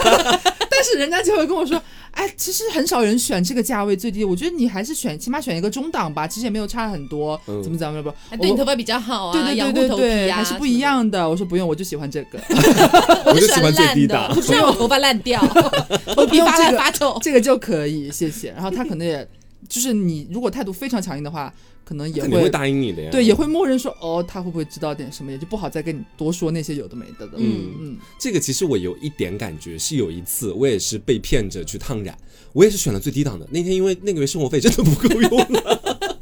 [0.79, 11.29] 但是人家就会跟我说，哎，其实很少人选这个价位最低，我觉得你还是选起码选一个中档吧，其实也没有差很多，嗯怎么怎么不，哎对你头发比较好啊，对对养护头对对对，还是不一样的。
[11.29, 12.39] 我说不用，我就喜欢这个。
[13.27, 15.45] 我就喜欢烂的最低档我不让我头发烂掉，
[16.15, 17.19] 头皮发烂发臭。
[17.21, 18.53] 这个就可以，谢谢。
[18.53, 19.27] 然后他可能也
[19.69, 21.53] 就是你如果态度非常强硬的话，
[21.89, 23.11] 可能也会答应你的呀。
[23.11, 27.39] 对，也会默认说哦，他会不会知道点什么，也就不好再跟你多说那些有的没的的。
[27.39, 32.15] 嗯嗯，这个其实我有一点感觉，是有一次我也是被骗着去烫染，
[32.53, 33.49] 我也是选了最低档的。
[33.51, 36.18] 那天因为那个月生活费真的不够用了，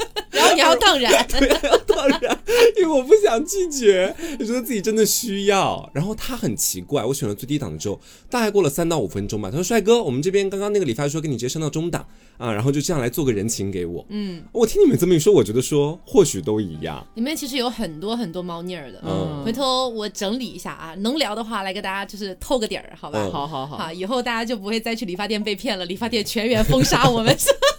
[0.57, 2.39] 你还要当然，对，要当然，
[2.79, 5.89] 因为我不想拒绝，我觉得自己真的需要。
[5.93, 12.07] 然后他很奇怪，我选了最低档的之后，大概过了三到五分钟吧，他说：“帅哥，我们这边刚刚那个理发师说给你直接升到中档
[12.39, 17.07] 啊，然后就这样来做个人情给我。”嗯，我听你们这么一说，我觉得说或许都一样。
[17.15, 19.03] 里面其实有很多很多猫腻儿的。
[19.05, 23.19] 嗯回头我整理一下啊，能聊的话来给大家就是透个底儿，好吧？
[23.21, 27.37] 嗯好好好，好，以后大家就不会再去理发店被骗了，理发店全员封杀我们。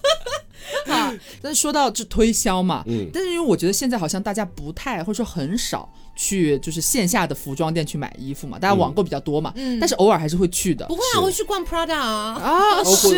[1.17, 3.09] 好，但是说到这推销嘛，嗯。
[3.13, 9.79] 但是因为我觉得现在好像大家不太或者说很少去就是线下的服装店去买衣服嘛，大家网购比较多嘛，嗯。
[9.79, 10.85] 但是偶尔还是会去的。
[10.87, 13.13] 不会啊，我会去逛 Prada 啊，是。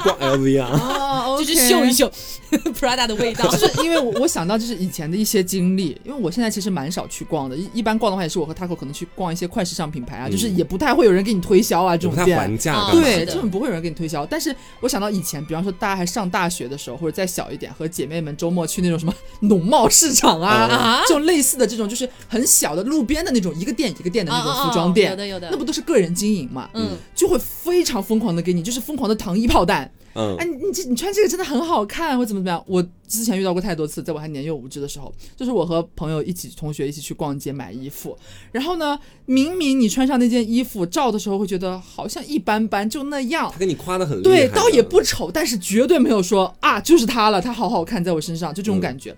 [0.00, 2.10] 逛 LV 啊，哦， 就是秀一秀
[2.78, 3.46] Prada 的味道。
[3.56, 10.30] 就是因为我我想到就是以前的一些经历，因为我现在其实蛮少去逛的，一一般逛的话也是我和 Taco 可能去逛一些快时尚品牌啊，嗯。
[10.32, 12.38] 就是也不太会有人给你推销啊这就不太种店。
[12.38, 13.32] 啊还价对，是的。
[13.32, 14.26] 基本不会有人给你推销。
[14.26, 26.70] 但是我想到以前，比方说大家还上大学的时候，或者再小一点，和姐妹们周末去那种什么农贸市场啊，啊这种类似的这种，就是很小的路边的那种一个店一个店的那种服装店，哦哦哦有的有的那不都是个人经营嘛？
[26.74, 29.90] 嗯，就会非常疯狂的给你，就是疯狂的糖衣炮弹。
[30.18, 32.64] 嗯哎，你你这你穿这个真的很好看，或怎么怎么样？
[32.66, 38.16] 我之前遇到过太多次，在我还年幼无知的时候，就是我和朋友一起、同学一起去逛街买衣服，
[38.50, 43.58] 然后呢，明明你穿上那件衣服，照的时候会觉得好像一般般，就那样他。
[43.58, 49.14] 给你夸的很厉害对，倒也不丑，但是绝对没有说啊，就是它了，它好好看，在我身上，就这种感觉。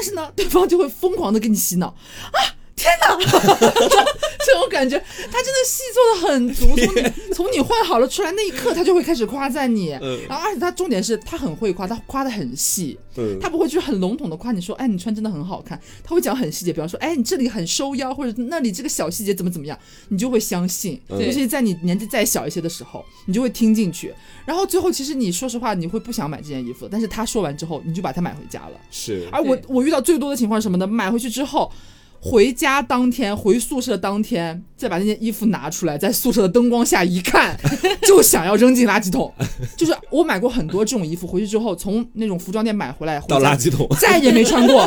[0.00, 2.38] 但是呢，对方就会疯狂的给你洗脑啊！
[2.78, 3.16] 天哪，
[4.46, 6.68] 这种感觉，他真的戏做的很足。
[6.78, 9.92] 从你从你换好了出来那一刻，他就会开始夸赞你。
[10.00, 15.78] 嗯然后，而且他重点是他很会夸，他夸的很细，嗯他不会去很笼统的夸你说，哎，你穿真的很好看。
[16.04, 19.76] 他会讲很细节，比方说，哎，你这里很收腰，或者那里这个小细节怎么怎么样，
[20.08, 21.00] 你就会相信。
[21.08, 24.14] 嗯尤其是在你年纪再小一些的时候，你就会听进去。
[24.46, 28.80] 然后最后，其实你说实话，你会不想买这件衣服，但是他说完之后，你就把它买回家了。
[28.90, 30.86] 是而我我遇到最多的情况是什么呢？
[30.86, 31.70] 买回去之后。
[32.20, 37.56] 回家当天，回宿舍当天，再把那件衣服拿出来，在宿舍的灯光下一看，
[38.02, 39.32] 就想要扔进垃圾桶。
[39.76, 43.86] 就是我买过很多这种衣服，回去之后从那种服装店买回来，回到垃圾桶。
[44.00, 44.84] 再也没穿过，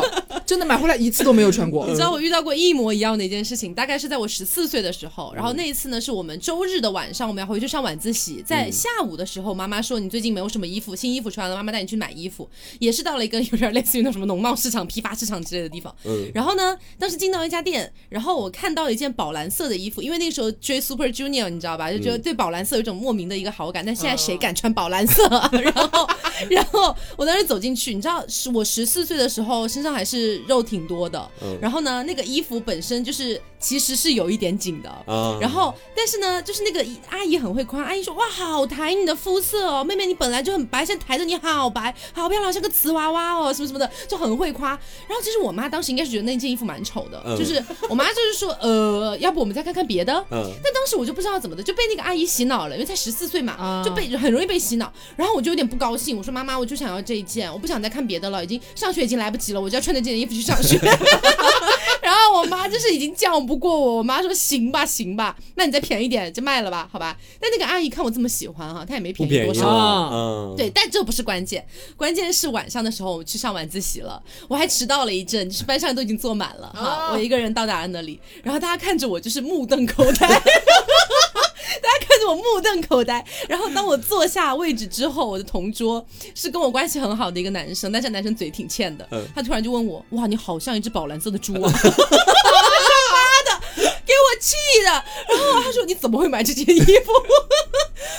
[0.52, 1.94] 真的买回来一次都没有穿过 你。
[1.94, 12.46] 知道我遇到过一模一样的一件事情，大概是在我十四岁的时候，然后那一次呢是我们周日的晚上，我们要回去上晚自习，在下午的时候，妈妈说你最近没有什么衣服，新衣服穿了，妈妈带你去买衣服，
[12.80, 15.94] 也是到了一个有点类似于那种什么农贸市场、批发市场之类的地方。
[16.04, 23.82] 嗯然后呢，当时进到一家店，然后我看到一件宝蓝色的衣服，因为那个时候追 Super Junior，你知道吧，就觉得对宝蓝色有一种莫名的一个好感。
[23.86, 25.22] 但现在谁敢穿宝蓝色？
[25.62, 26.06] 然后，
[26.50, 31.58] 然后我当时走进去，你知道，是我十四岁的时候，身上还是肉挺多的，嗯。
[31.60, 34.90] 然后呢，那个衣服本身就是其实是有一点紧的。
[35.06, 44.70] 啊，然后，但是呢，就是那个阿姨很会夸，阿姨说：“哇，好抬你的肤色哦，妹妹你本来就很白，现在抬的你好白，好漂亮，像个瓷娃娃哦，什么什么的，就很会夸。”
[45.08, 54.92] 然后其实我妈当时应该是觉得那件衣服蛮丑的，嗯就是我妈就是说：“呃，要不我们再看看别的。”嗯，但当时我就不知道怎么的，就被那个阿姨洗脑了，因为才十四岁嘛，啊就被很容易被洗脑。
[55.16, 60.78] 然后我就有点不高兴，我说妈妈，我就想要这一件，我不想再看别的了，已经上学已经来不及了，我就要穿着这件衣服去上学。
[62.12, 67.16] 然后我妈就是已经犟不过我，我妈说行吧行吧，那你再便宜点就卖了吧，好吧。
[67.40, 70.54] 但那个阿姨看我这么喜欢哈，她也没便宜多少。
[70.54, 80.28] 对，但这不是关键，关键是晚上的时候我去上晚自习了，我还迟到了一阵，就是班上都已经坐满了哈，哦我一个人到达了那里，然后大家看着我就是目瞪口呆，
[82.22, 86.04] 着我目瞪口呆，然后当我坐下位置之后，我的同桌
[86.34, 91.72] 是跟我关系很好的一个男生，但这男生嘴挺欠的，嗯他突然就问我，哇，你好像一只宝蓝色的猪妈的，
[94.06, 94.54] 给我气
[94.84, 94.90] 的！
[94.90, 97.12] 然后他说你怎么会买这件衣服？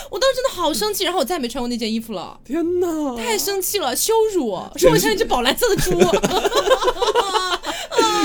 [0.10, 2.40] 我当时真的好生气，然后我再也没穿过那件衣服了。
[2.46, 5.92] 天哪，太生气了，羞辱我， 说我像一只宝蓝色的猪，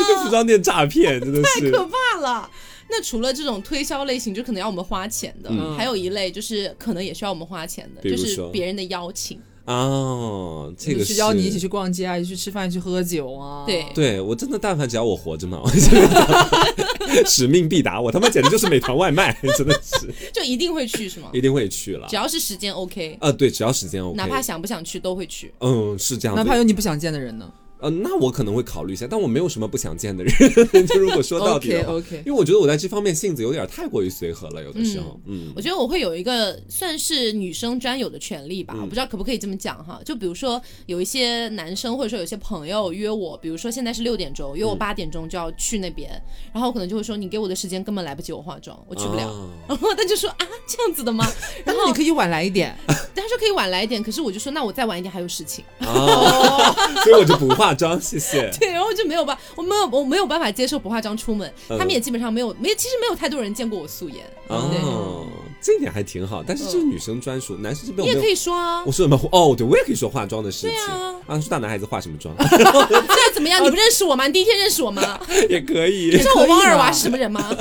[0.07, 2.51] 这服装店诈骗真的是，太可怕了。
[2.91, 9.39] 那除了这种推销类型，就可能要我们花钱的，嗯还有一类就是可能也需要我们花钱的，就是别人的邀请。
[9.67, 13.67] 哦，这个就是邀你一起去逛街啊，一起去吃饭，一起去喝酒啊。
[13.67, 21.29] 对对我真的，但凡只要我活着嘛，我真的 使命必达，我他妈简直就是美团外卖，真的是就一定会去是吗？
[21.35, 22.17] 一定会去了只。
[22.17, 25.53] 要是时间 OK，啊，对，只要时间 OK，哪怕想不想去都会去。
[25.61, 27.53] 嗯是这样，哪怕有你不想见的人呢。
[27.81, 30.33] 呃，那我可能会考虑一下，但我没有什么不想见的人。
[30.87, 40.01] 就如果说到底 OK 的话 OK，因为我觉得我在这方面性子有点太过于随和了，有的时候，嗯我觉得我会有一个算是女生专有的权利吧，嗯我不知道可不可以这么讲哈。
[40.05, 46.11] 就比如说有一些男生或者说有些朋友约我，比如说现在是六点钟，约我嗯八点钟就要去那边，
[46.53, 49.29] 然后我可能就会说你给我的时间根本来不及我化妆，我去不了。
[49.29, 51.25] 啊 然后他就说啊这样子的吗？
[51.65, 52.77] 然后你可以晚来一点。
[53.15, 55.63] 他说可以晚来一点，可是我就说那我再晚一点还有事情。
[55.81, 58.51] 哦，所以我就不化妆，谢谢。
[58.59, 64.25] 对，然后就没有办，我没有我没有办法接受不化妆出门，嗯他们也基本上没有没其实没有太多人见过我素颜。
[64.49, 65.27] 哦，
[65.61, 69.19] 这一点还挺好，但是这是女生专属，男生这边我也可以说啊我，说什么？
[69.33, 70.71] 哦，对，我也可以说化妆的事情。
[70.71, 73.63] 对啊啊，说大男孩子化什么妆 现在怎么样？
[73.65, 74.27] 你不认识我吗？
[74.27, 75.21] 你第一天认识我吗？
[75.51, 76.25] 也可以你知。
[76.25, 77.55] 道我汪二娃是什么人吗？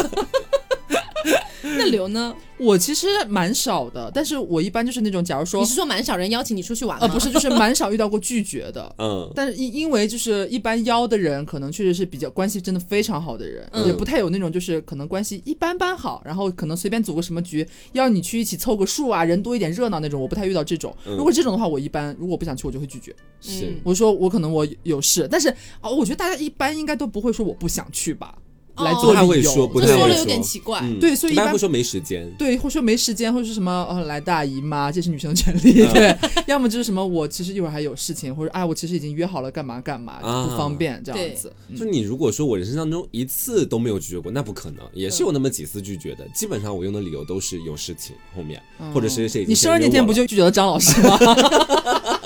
[1.78, 2.36] 那刘呢？
[2.58, 7.06] 我其实蛮少的，但是我一般就是那种，假如说你是说蛮少人邀请你出去玩吗？
[7.06, 8.94] 呃不是，就是蛮少遇到过拒绝的。
[8.98, 20.96] 嗯，但是因因为就是一般邀的人，可能确实是比较关系真的非常好的人，嗯也不太有那种就是可能关系一般般好，然后可能随便组个什么局，要你去一起凑个数啊，人多一点热闹那种，我不太遇到这种。
[21.06, 23.16] 嗯如果这种的话，我一般如果不想去，我就会拒绝。
[23.40, 25.50] 是嗯我说我可能我有事，但是
[25.82, 28.42] 哦，我觉得大家一般应该都不会说我不想去吧，哦
[28.84, 29.52] 来做理由。
[29.52, 30.80] 说不太会这说了有点奇怪。
[30.82, 32.30] 嗯对所以一般一般会说没时间。
[32.38, 41.52] 对，或说没时间，或者是什么呃来大姨妈，这是女生的权利，嗯 对，要么就是什么我其实一会儿还有事情，或者哎我其实已经约好了干嘛干嘛，啊不方便这样子。
[41.78, 46.28] 就你如果说我人生当中一次都没有拒绝过，那不可能，也是有那么几次拒绝的。
[46.34, 48.62] 基本上我用的理由都是有事情后面，
[48.94, 51.18] 或者是谁已经你生日那天不就就拒绝了张老师吗？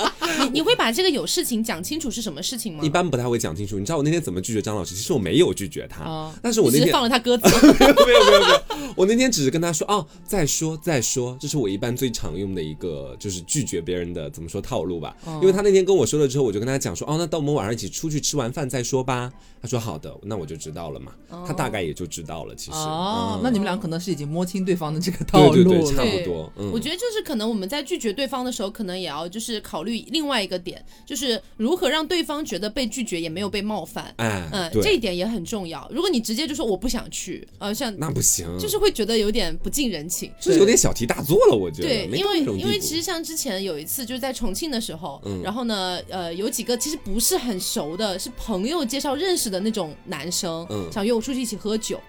[0.51, 2.83] 你你会把这个有事情讲清楚是什么事情吗？
[2.83, 3.79] 一般不太会讲清楚。
[3.79, 4.93] 你知道我那天怎么拒绝张老师？
[4.93, 7.43] 其实我没有拒绝他，哦但是我那天放了他鸽子。
[7.71, 15.15] 没有没有没有，我那天只是跟他说哦，再说再说，这是我一般最常用的一个就是拒绝别人的怎么说套路吧。
[15.41, 19.31] 因为他那天跟我说了之后，我就跟他讲说哦，那到我们晚上一起出去吃完饭再说吧。
[19.61, 21.11] 他说好的，那我就知道了嘛。
[21.47, 22.77] 他大概也就知道了，其实。
[22.77, 26.03] 哦嗯，那你们俩可能是已经摸清对方的这个套路对对对，差。
[26.03, 26.51] 不多。
[26.57, 34.13] 嗯我，觉得就是可能我们在拒绝对方的时候，可能也要就是考虑另外一个点，就是如何让对方觉得被拒绝也没有被冒犯。
[34.17, 35.87] 哎，嗯，对，这一点也很重要。
[35.93, 40.31] 如果你直接就说我不想去，呃，像那不行，就是会觉得有点不近人情。
[40.39, 41.87] 这是有点小题大做了，我觉得。
[41.87, 51.99] 对，因为因为其实像之前有一次就是在重庆的时候，嗯然后呢，呃，有几个其实不是很熟的，是朋友介绍认识的那种男生，嗯想约我出去一起喝酒，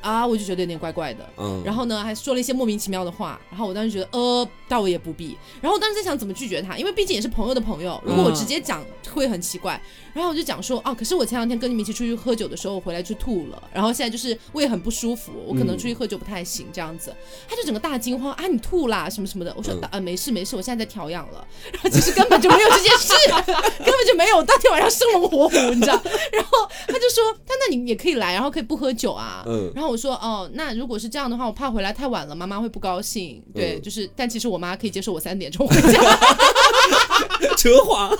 [0.00, 1.28] 啊，我就觉得有点怪怪的。
[1.36, 5.36] 嗯，然后呢，还说了一些莫名其妙的话，然后我当时觉得，呃，倒也不必。
[5.60, 9.80] 然后我当时在想怎么拒绝他，因为毕竟也是朋友的朋友，如果我直接讲会很奇怪。
[10.14, 17.14] 然后我就讲说，哦，可是我前两天跟你们一起出去喝酒的时候，我回来就吐了，然后现在就是胃很不舒服，我可能出去喝酒不太行这样子。
[17.48, 19.54] 他就整个大惊慌啊，你吐啦什么什么的。
[19.56, 21.46] 我说，嗯呃，没事没事，我现在在调养了。
[21.72, 23.14] 然后其实根本就没有这件事，
[23.78, 26.00] 根本就没有，当天晚上生龙活虎，你知道。
[26.32, 29.44] 然后他就说，他那你也可以来，然后可以不喝酒啊。
[29.46, 33.42] 嗯然后我说，哦，那如果是这样的话，我怕回来太晚了，妈妈会不高兴。
[33.54, 36.00] 对，嗯就是，但其实我妈可以接受我三点钟回家。
[37.56, 38.10] 扯谎，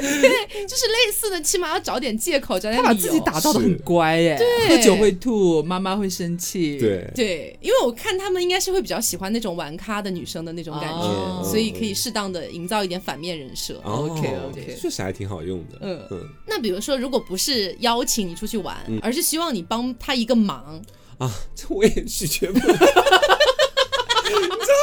[0.00, 2.82] 对就是类似的，起码要找点借口，找点理由。
[2.82, 4.76] 他把自己打造的很乖耶，对。
[4.76, 11.42] 喝酒会吐，妈妈会生气，，对，对，因为我看他们应该是会比较喜欢那种玩咖的女生的那种感觉，哦。
[11.44, 13.80] 所以可以适当的营造一点反面人设。
[13.84, 14.08] 哦。
[14.10, 14.76] OK，OK。
[14.80, 15.78] 确实还挺好用的。
[15.80, 16.00] 嗯。
[16.10, 16.28] 嗯。
[16.46, 18.98] 那比如说，如果不是邀请你出去玩，嗯。
[19.02, 20.80] 而是希望你帮他一个忙，
[21.18, 22.78] 啊，这我也拒绝不了。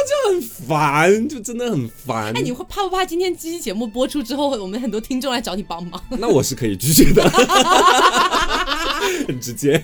[0.05, 2.31] 就很烦，就真的很烦。
[2.35, 6.01] 哎，你会怕不怕今天这期节目播出之后，我们很多听众来找你帮忙？
[6.19, 7.23] 那我是可以拒绝的，
[9.27, 9.83] 很直接。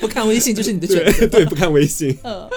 [0.00, 1.26] 不看微信就是你的选择。
[1.26, 2.16] 对对，不看微信。
[2.22, 2.48] 呃，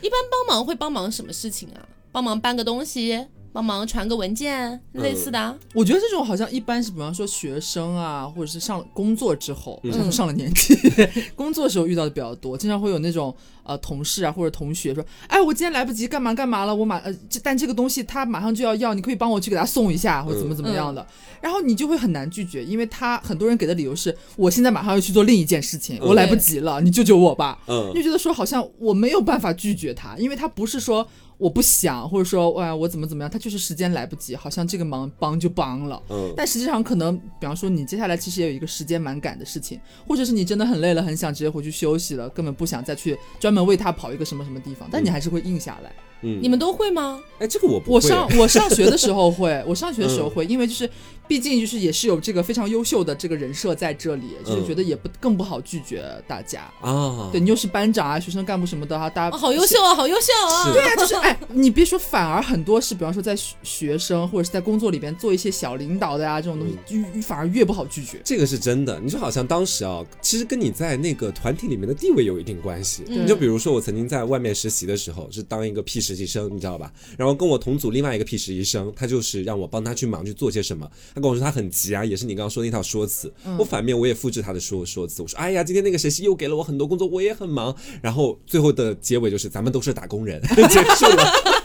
[0.00, 1.80] 一般帮忙会帮忙什么事情啊？
[2.10, 5.38] 帮忙搬个东西，帮忙传个文件，类似的。
[5.38, 5.54] 啊。
[5.74, 9.92] 我觉得这种好像一般是，比方说学生啊，或者是上了工作之后，嗯。
[9.92, 10.74] 就是上了年纪，
[11.36, 21.06] 工作时候遇到的比较多，经常会有那种呃同事啊或者同学说，哎，我今天来不及干嘛干嘛了，我马呃这但这个东西他马上就要要，你可以帮我去给他送一下，或者怎么怎么样的，
[21.42, 27.58] 然后你就会很难拒绝，因为他很多人给的理由是我现在马上要去做另一件事情，我来不及了，你救救我吧。
[27.66, 27.92] 嗯。
[27.94, 31.06] 就觉得说好像我没有办法拒绝他，因为他不是说
[31.42, 36.00] 我不想，或者说哇我怎么怎么样，他就是时间来不及，好像这个忙帮就帮了。
[36.08, 45.90] 嗯，但实际上可能，比方说你接下来其实也有一个时间蛮赶的事情，或者是你真的很累了，很想直接回去休息了，根本不想再去专门为他跑一个什么什么地方，但你还是会硬下来。
[45.90, 47.20] 嗯你们都会吗？
[47.38, 47.94] 哎，这个我不会。
[47.96, 50.88] 我上 我上学的时候会， 我上学的时候会，因为就是
[51.26, 56.70] 毕竟就是也是有这个非常优秀的这个人设在这里，就是觉得也不更不好拒绝大家。
[56.80, 60.72] 啊，对你又是班长啊，学生干部什么的哈，大家哦，好优秀啊，好优秀啊！
[60.72, 68.20] 对啊，就是哎，你别说，反而很多是，比方说在学学生或者是在工作里边做一些小领导的呀、这种东西，越反而越不好拒绝。
[68.24, 73.02] 这个是真的，你就好像当时啊，其实跟你在那个团体里面的地位有一定关系。
[73.08, 76.92] 嗯你就比如说，我曾经在外面实习的时候，是当一个屁实习生，你知道吧？
[77.16, 80.88] 然后跟我同组另外一个屁实习生，他就是让我帮他去忙去做些什么。
[81.14, 83.32] 他跟我说他很急啊，也是你刚刚说的那套说辞。
[83.58, 87.74] 我反面我也复制他的说说辞，我说哎呀，今天那个谁谁又给了我很多工作，我也很忙。
[88.02, 91.61] 然后最后的结尾就是咱们都是打工人， 结束了。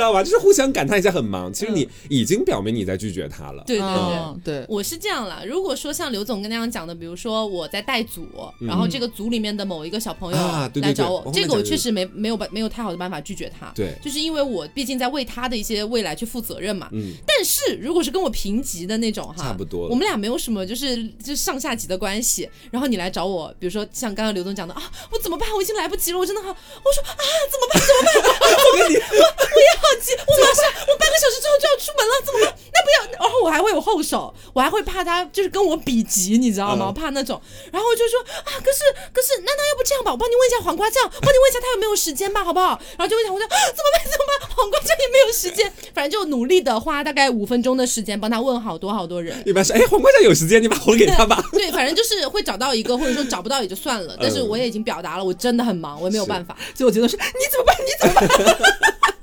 [0.00, 0.22] 你知道吧？
[0.22, 3.62] 就是互相感叹一下很忙，其实你已经表明你在拒绝他了。
[3.66, 4.16] 对对对。
[4.16, 8.26] 嗯对，我是这样啦，如果说像刘总跟那样讲的，比如说我在带组，
[8.60, 10.38] 然后这个组里面的某一个小朋友
[10.80, 16.88] 来找我，这个我确实没没有办没有太好的办法拒绝他，对就是因为我毕竟在为他的一些未来去负责任嘛。
[16.92, 24.82] 嗯，但是如果是跟我平级的那种哈，差不多我们俩没有什么就是就是上下级的关系，然后你来找我，比如说像刚刚刘总讲的啊，
[25.12, 25.48] 我怎么办？
[25.54, 27.82] 我已经来不及了，我真的好，我说啊，怎么办？
[27.82, 28.40] 怎么办？
[28.70, 32.54] 我我也好急，我马上我半个小时之后就要出门了，怎么办？
[32.72, 36.86] 那不要，然后我还会有后手，我还会怕他就是跟我比急，你知道吗？
[36.88, 37.40] 嗯怕那种，
[37.72, 38.78] 然后我就说啊，可是
[39.12, 42.78] 可是，那那要不这样吧，我帮你问一下黄瓜酱，帮你问一下他有没有时间吧，好不好？
[42.98, 44.04] 然后就问一下，我说啊，怎么办？
[44.04, 44.50] 怎么办？
[44.56, 49.40] 黄瓜酱也没有时间，反正就努力的花大概五分钟的时间帮他问好多好多人。
[49.46, 51.42] 一般是哎，黄瓜酱有时间，你把活给他吧。
[51.52, 54.16] 对，反正就是会找到一个，或者说找不到也就算了。
[54.20, 56.56] 但是嗯我也已经表达了，我真的很忙，我也没有办法。
[56.74, 57.76] 所以我觉得是你怎么办？
[57.80, 58.14] 你怎么
[58.50, 59.14] 办？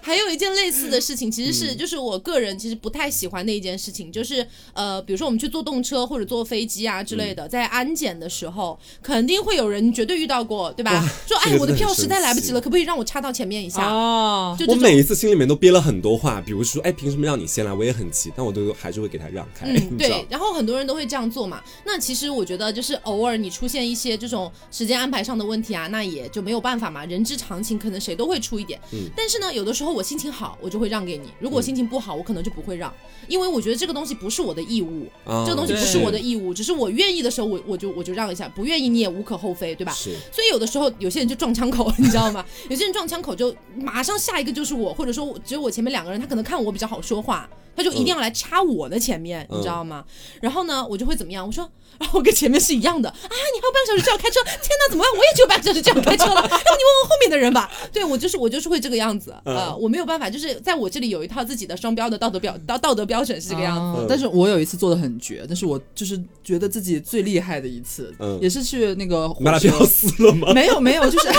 [0.00, 11.04] 还有一件类似的事情，其实嗯是就是我个人其实不太喜欢的一件事情，就是呃，比如说我们去坐动车或者坐飞机啊之类嗯的，在安检的时候，肯定会有人绝对遇到过，对吧？
[11.26, 13.86] 说哎，我的票实在来不及了，可不可以让我插到前面一下？
[13.88, 14.66] 哦，就。
[14.66, 17.72] 我每一次心里面都憋了很多话，比如说，哎，凭什么让你先来？
[17.72, 21.62] 我也很急，但我都还是会给他让开，嗯， 对，然后很多人都会这样做嘛。
[21.84, 28.78] 那其实我觉得，就是偶尔你出现一些这种时间安排上的问题啊，那也就没有办法嘛，人之常情，可能谁都会出一点。
[28.92, 32.92] 嗯但是呢，有的时候我心情好，我就会让给你；如果我心情不好，我可能就不会让，
[33.28, 39.92] 因为我觉得这个东西不是我的义务，啊这个东西不是我的义务，只是我愿意的时候，我我就我就让一下，不愿意你也无可厚非，对吧？
[39.92, 40.10] 是。
[40.32, 42.44] 所以有的时候有些人就撞枪口，你知道吗？
[42.68, 50.04] 有些人撞枪口就马上下一个就是我，或者说只有我前面两个人，他可能看我比较好说话，他就一定要来插我的前面，嗯你知道吗？
[50.40, 51.46] 然后呢，我就会怎么样？
[51.46, 51.68] 我说，
[51.98, 55.12] 然 后我跟前面是一样的啊，你还有半个小时就要开车， 天哪，怎么办？
[55.12, 57.70] 我也只有半个小时就要开车了， 要不你问问后面的人吧。
[57.92, 64.06] 对我就是我就是会这个样子，呃，嗯我没有办法，就是在我这里有一套自己的双标的道德标道道德标准是这个样子。
[64.08, 70.52] 但是我有一次做的很绝，但是我就是觉得自己最厉害的一次，嗯也是去那个火车撕了吗？
[70.54, 71.34] 没有没有，就是你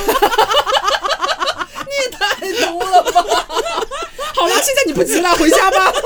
[2.03, 2.35] 也太
[2.71, 3.25] 毒了吧！
[4.47, 5.91] 好了， 现在你不急了，回家吧。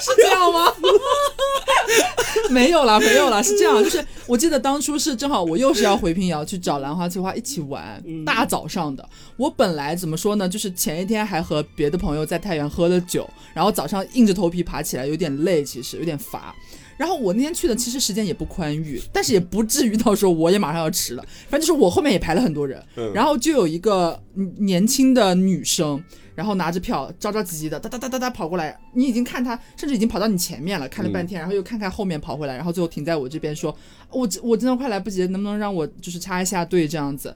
[0.00, 0.72] 是这样吗？
[2.50, 9.06] 没有啦，没有啦，是这样，就是我记得当初是正好我又是要回平遥去找兰花翠花一起玩，大早上的。
[9.36, 16.54] 我本来怎么说呢，就是前一天还和别的朋友在太原喝了酒，然后早上硬着头皮爬起来，有点累，其实有点乏。
[16.96, 21.24] 然后我那天去的其实时间也不宽裕，但是也不至于到说我也马上要迟了。
[21.48, 26.02] 反正就是我后面也排了很多人，嗯然后就有一个嗯年轻的女生，
[26.38, 33.76] 然后拿着票着着急急的哒哒哒哒哒跑过来，你已经看他，甚至已经跑到你前面了，看了半天，然后又看看后面跑回来，然后最后停在我这边说，
[34.10, 37.34] 我我真的快来不及，能不能让我就是插一下队这样子？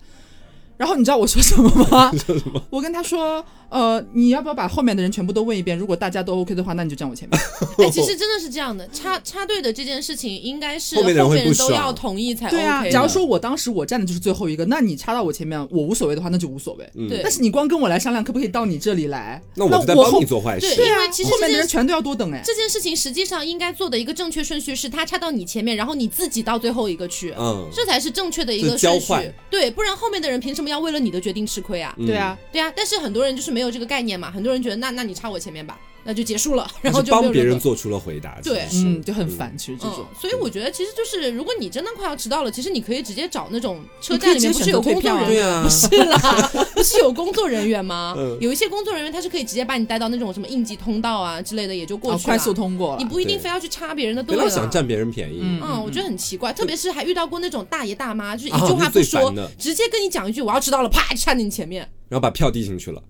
[0.76, 2.12] 然后你知道我说什么吗？
[2.70, 5.76] 我跟他说，呃，你要不要把后面的人全部都问一遍？
[5.78, 7.40] 如果大家都 OK 的话，那你就站我前面。
[7.78, 16.86] 哎，其实真的是这样的，插插队的这件事情应该是后面的人都要同意才 OK 对啊，假如说我当时我站的就是最后一个，那你插到我前面，我无所谓的话，那就无所谓。
[16.94, 19.40] 嗯对但是你光跟我来商量，可不可以到你这里来？
[19.54, 20.76] 那我在帮你做坏事。
[20.76, 22.42] 对因为后面的其实这件人全都要多等哎。
[22.44, 29.34] 这件事情实际上应该做的一个正确顺序是，他插到你前面，然后你自己到最后一个去，嗯，这才是正确的一个顺序换。
[29.50, 31.94] 对，不然后面的人凭什么要为了你的决定吃亏啊？
[31.98, 38.38] 嗯对啊，对啊，但是很多人就是没有这个概念嘛，很多人觉得那那你插我前面吧，那就结束了，然后就没有帮别人做出了回答。
[38.42, 39.56] 对嗯，就很烦。
[39.56, 48.14] 其实这种嗯，所以我觉得其实就是，如果你真的快要迟到了，其实你可以直接找那种车站里面不是有工作人员，啊 不是啦，不是有工作人员吗？
[48.18, 53.04] 嗯有一些工作人员他是可以直接把你带到那种什么应急通道啊之类的，也就过去快速通过了你。
[53.04, 54.42] 不一定非要去插别人的队了。
[54.42, 55.38] 不要想占别人便宜。
[55.42, 61.88] 嗯嗯，我觉得很奇怪，特别是还遇到过那种大爷大妈，就是一啊句话不说直接跟你讲一句我要迟到了，啪就插你前面。
[62.08, 63.02] 然后把票递进去了。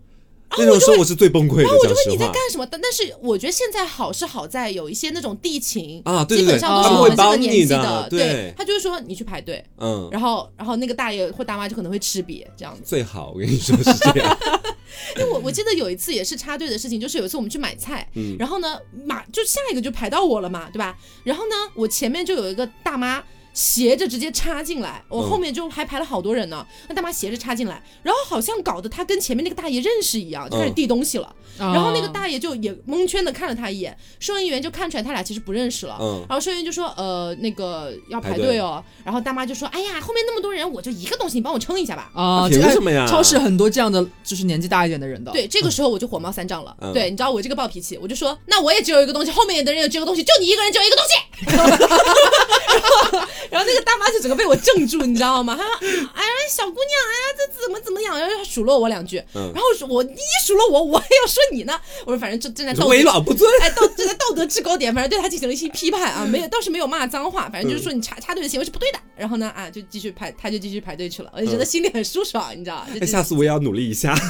[0.59, 2.36] 那种时候我是最崩溃的，我就讲实话问你在干。
[2.50, 2.66] 什么？
[2.66, 12.82] 但但是我觉得现在好是好在有一些那种地勤啊对对基本上都是我们这个会帮你年纪的对对，他就会说你去排队，嗯，然后然后那个大爷或大妈就可能会吃瘪这样子。
[12.84, 14.38] 最好我跟你说是这样。
[15.16, 20.96] 因为我我记得有一次也是插队的事情，就是有一次我们去买菜，嗯然后呢马就下一个就排到我了嘛，对吧？
[21.24, 23.22] 然后呢我前面就有一个大妈。
[23.53, 26.66] 斜着直接插进来，我嗯后面就还排了好多人呢。
[26.88, 31.34] 那大妈斜着插进来，然后好像搞得她跟前面那个大爷认识一样，就开始嗯递东西了。
[31.59, 35.98] 然然后那个大爷就也蒙圈的看了他一眼，收银员就看出来他俩其实不认识了。
[36.00, 45.30] 嗯然后收银员就说：“呃，那个要排排队队哦。”然后大妈就说：“哎呀，后面那么多人，我就一个东西，你帮我称一下吧。”啊，凭这个什么呀超市很多这样的，就是年纪大一点的人的。
[45.30, 46.74] 对，这个时候我就火冒三丈了。
[46.80, 51.12] 嗯对，你知道我这个暴脾气，我就说，那我也只有一个东西，后面的人也只有一个东西，就你一个人只有一个东西。
[53.51, 55.57] 然后，那个大妈就整个被我镇住，你知道吗？
[55.57, 55.74] 她说
[56.14, 60.16] ：“哎呀，小姑娘，哎呀，这怎么怎么样？”然后她数落我两句，嗯然后我说我你
[60.47, 61.78] 数落我，我还要说你呢。
[62.07, 63.51] 我说反正正正在道德为老不尊。
[63.61, 68.99] 哎，道正在道德制高点，反正对他进行了一些批判啊，没有倒是没有骂脏话，反正就是说你插插队的行为是不对的。
[69.16, 72.88] 然后呢，啊，就继续排，他就继续排队去了，我就觉得心里很舒爽，你知道吧？
[72.95, 74.14] 就哎，下次我也要努力一下。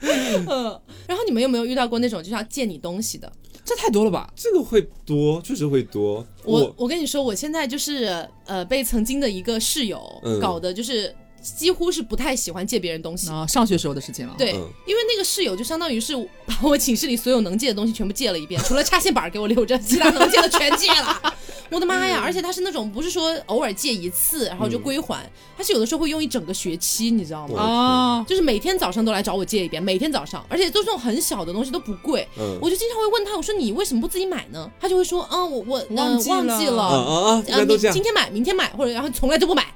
[0.00, 3.30] 嗯，然后你们有没有遇到过那种就是要借你东西的？
[3.64, 4.30] 这太多了吧？
[4.36, 6.24] 这个会多，确实会多。
[6.44, 13.30] 我我跟你说，我现在就是呃，被曾经的一个室友嗯搞的，就是几乎是不太喜欢借别人东西。
[13.30, 14.34] 啊，上学时候的事情了。
[14.36, 16.14] 对，嗯因为那个室友就相当于是
[16.46, 21.33] 把我寝室里所有能借的东西全部借了一遍，除了插线板给我留着，其他能借的全借了。
[21.74, 22.20] 我的妈呀！
[22.24, 27.60] 而且他是那种不是说偶尔借一次然后就归还，他是有的时候会用一整个学期，你知道吗？
[27.60, 32.26] 啊，就是每天早上都来找我借一遍，每天早上，而且都是那种很小的东西，都不贵。
[32.38, 34.70] 嗯我就经常会问他，我说你为什么不自己买呢？
[34.80, 37.44] 他就会说，啊，我我呃忘记了忘记了，啊啊啊！
[37.46, 38.02] 一呃，般都这样明今。
[38.02, 39.66] 天买，明天买，或者然后从来就不买。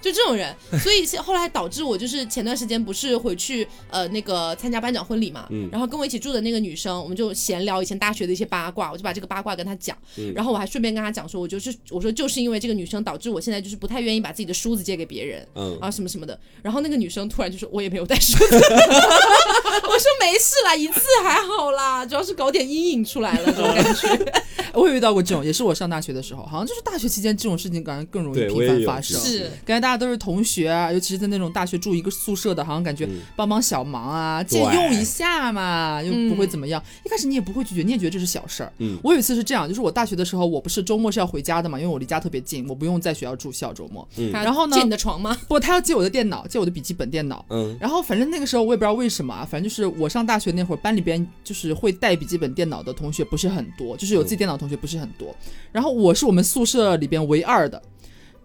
[0.00, 10.32] 就这种人，所以是后来导致我就是前段时间不是回去呃那个参加班长婚礼嘛，嗯然后跟我一起住的那个女生，我们就闲聊以前大学的一些八卦，我就把这个八卦跟她讲，嗯。
[10.34, 24.32] 然后我还顺便跟她讲说，我就是我说就是因为这个女生导致我现在就是不太愿意把自己的梳子借给别人，嗯，啊什么什么的，然后那个女生突然就说我也没有带梳子， 我说没事啦，一次还好啦，主要是搞点阴影出来了这种感觉，
[24.74, 29.20] 我也遇到过这种，也是我上大学的时候，好像就是大学期间这种事情感觉更容易频繁发生。
[29.20, 36.82] 是感觉大家都是同学啊，尤其是在那种大学住一个宿舍的，好像感觉嗯帮帮小忙啊，借用一下嘛，又不会怎么样。
[37.04, 38.72] 一开始你也不会拒绝，你也觉得这是小事儿。
[38.78, 44.06] 嗯我有一次是这样，就是我大学的时候，我不是周末是要回家的嘛，因为我离家特别近，我不用在学校住校周末。
[44.16, 45.36] 嗯然后呢借你的床吗？
[45.48, 47.44] 不，他要借我的电脑，借我的笔记本电脑。
[47.50, 55.34] 嗯然后反正那个时候我也不知道为什么啊，反正就是我上大学那会儿，班里边就是会带笔记本电脑的同学不是很多，就是有自己电脑同学不是很多。
[55.72, 57.80] 然后我是我们宿舍里边唯二的。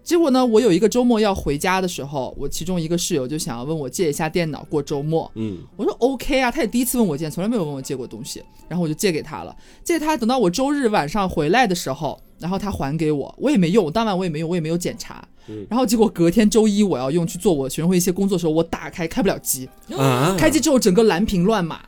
[0.06, 5.28] 结果呢，我有一个周末要回家的时候，我其中一个室友就想要问我借一下电脑过周末。
[5.34, 5.58] 嗯。
[5.76, 9.54] 我说 OK 啊，他也第一次问我借，从来没有问我借过东西，然后我就借给他了。
[9.82, 15.26] 借他，等到我周日晚上回来的时候，然后他还给我，我也没用，当晚我也没用，我也没有检查。
[15.48, 15.66] 嗯。
[15.68, 21.80] 然后结果隔天周一我要用去做我学生会一些工作的时候，我打开开不了机，啊，开机之后整个蓝屏乱码，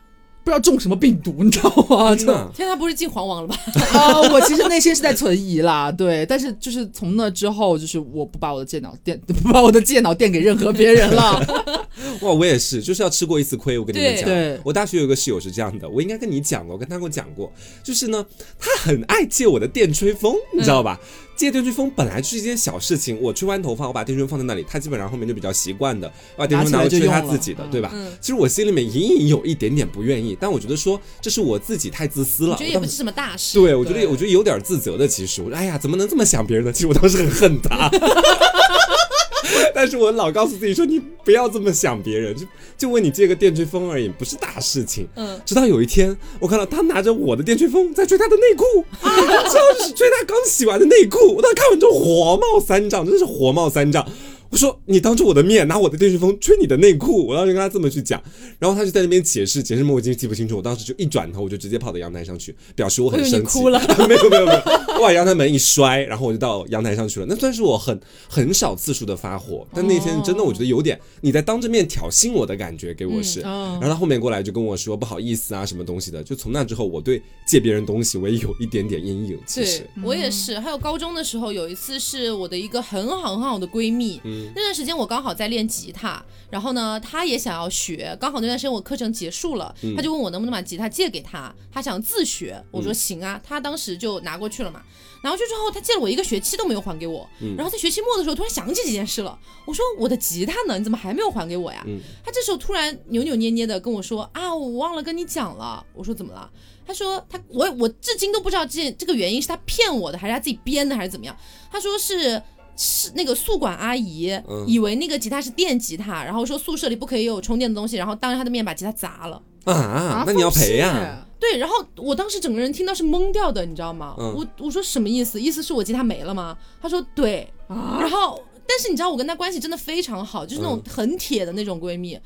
[0.49, 2.17] 不知道中什么病毒，你知道吗？
[2.17, 2.25] 这
[2.57, 3.55] 天他不是进黄网了吧？
[3.93, 11.39] 啊，我其实内心是在存疑啦，对，但是就是从那之后，就是我不把我的电脑电不把我的电脑电给任何别人了。
[12.23, 13.79] 哇，我也是，就是要吃过一次亏。
[13.79, 17.53] 我跟你们讲，对我大学有一个室友是这样的，我应该跟你讲过，我跟他跟我讲过，
[17.85, 18.25] 就是呢，
[18.59, 20.99] 他很爱借我的电吹风，你知道吧？
[21.39, 27.91] 借电吹风本来就是一件小事情，我吹完头发，我把电吹风放在那里，他基本上后面就比较习惯的，把电吹风拿过去吹他自己的，对吧？
[27.95, 32.55] 嗯其实我心里面隐隐有一点点不愿意，但我觉得说这是我自己太自私了。
[32.55, 33.57] 我觉得也不是什么大事。
[33.57, 35.07] 对，我觉得我觉得有点自责的。
[35.07, 36.73] 其实我说，哎呀，怎么能这么想别人呢？
[36.73, 37.89] 其实我当时很恨他，
[39.75, 42.47] 但是我老告诉自己说，你不要这么想别人，就
[42.77, 45.07] 就问你借个电吹风而已，不是大事情。
[45.17, 48.65] 嗯，直到有一天，我看到他拿着我的电吹风在吹他的内裤，
[49.03, 51.35] 就是吹他刚洗完的内裤。
[51.35, 54.07] 我当时看完之后火冒三丈，真的是火冒三丈。
[54.51, 58.23] 我说你当着我的面拿我的电吹风吹你的内裤， 我当时跟他这么去讲，
[58.59, 60.57] 然后他就在那边解释，解释我已经记不清楚。
[60.57, 63.59] 我当时就一转头，我就直接跑到阳台上去，表示我很生气。
[63.61, 64.63] 哭了没有没有没有，
[64.97, 67.27] 我把阳台门一摔，然后我就到阳台上去了。
[67.29, 73.41] 那算是我很很少次数的发火，但那天真的我觉得有点你在当着面挑衅我的感觉，给我是。
[73.45, 76.23] 嗯然后他后面过来就跟我说不好意思啊，什么东西的。
[76.23, 79.39] 就从那之后，我对借别人东西我也有一点点阴影。
[79.47, 80.59] 其实对，我也是。
[80.59, 94.83] 还有高中的时候，有一次是我的一个很好很好的闺蜜，嗯那段时间我刚好在练吉他，然后呢，他也想要学，刚好那段时间我课程结束了，嗯她就问我能不能把吉他借给他，他想自学，我说行啊，他当时就拿过去了嘛。
[95.25, 99.37] 拿过去之后，他借了我一个学期都没有还给我，嗯然后在学期末的时候突然想起这件事了，
[99.67, 100.79] 我说我的吉他呢？
[100.79, 101.83] 你怎么还没有还给我呀？
[101.89, 105.85] 嗯她这时候突然扭扭捏捏的跟我说啊，我忘了跟你讲了。
[105.93, 106.49] 我说怎么了？
[106.87, 111.37] 他说他我我至今都不知道这这个原因是他骗我的，还是他自己编的，还是怎么样？
[111.71, 112.41] 他说是。
[112.79, 119.43] 是那个宿管阿姨、嗯以为那个吉他是电吉他，然后说宿舍里不可以有充电的东西，然后当着她的面把吉他砸了。
[119.65, 124.15] 啊，那你要赔呀、对，然后我当时整个人听到是懵掉的，你知道吗？
[124.19, 125.39] 嗯我我说什么意思？
[125.39, 126.57] 意思是我吉他没了吗？
[126.81, 132.19] 他说对，啊然后但是你知道我跟她关系真的非常好，就是那种很铁的那种闺蜜。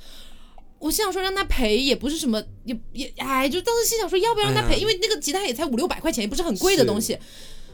[0.78, 7.16] 我心想说让他赔也不是什么，也也哎，就当时心想说要不要让他赔，哎因为那个吉他也才五六百块钱，也不是很贵的东西。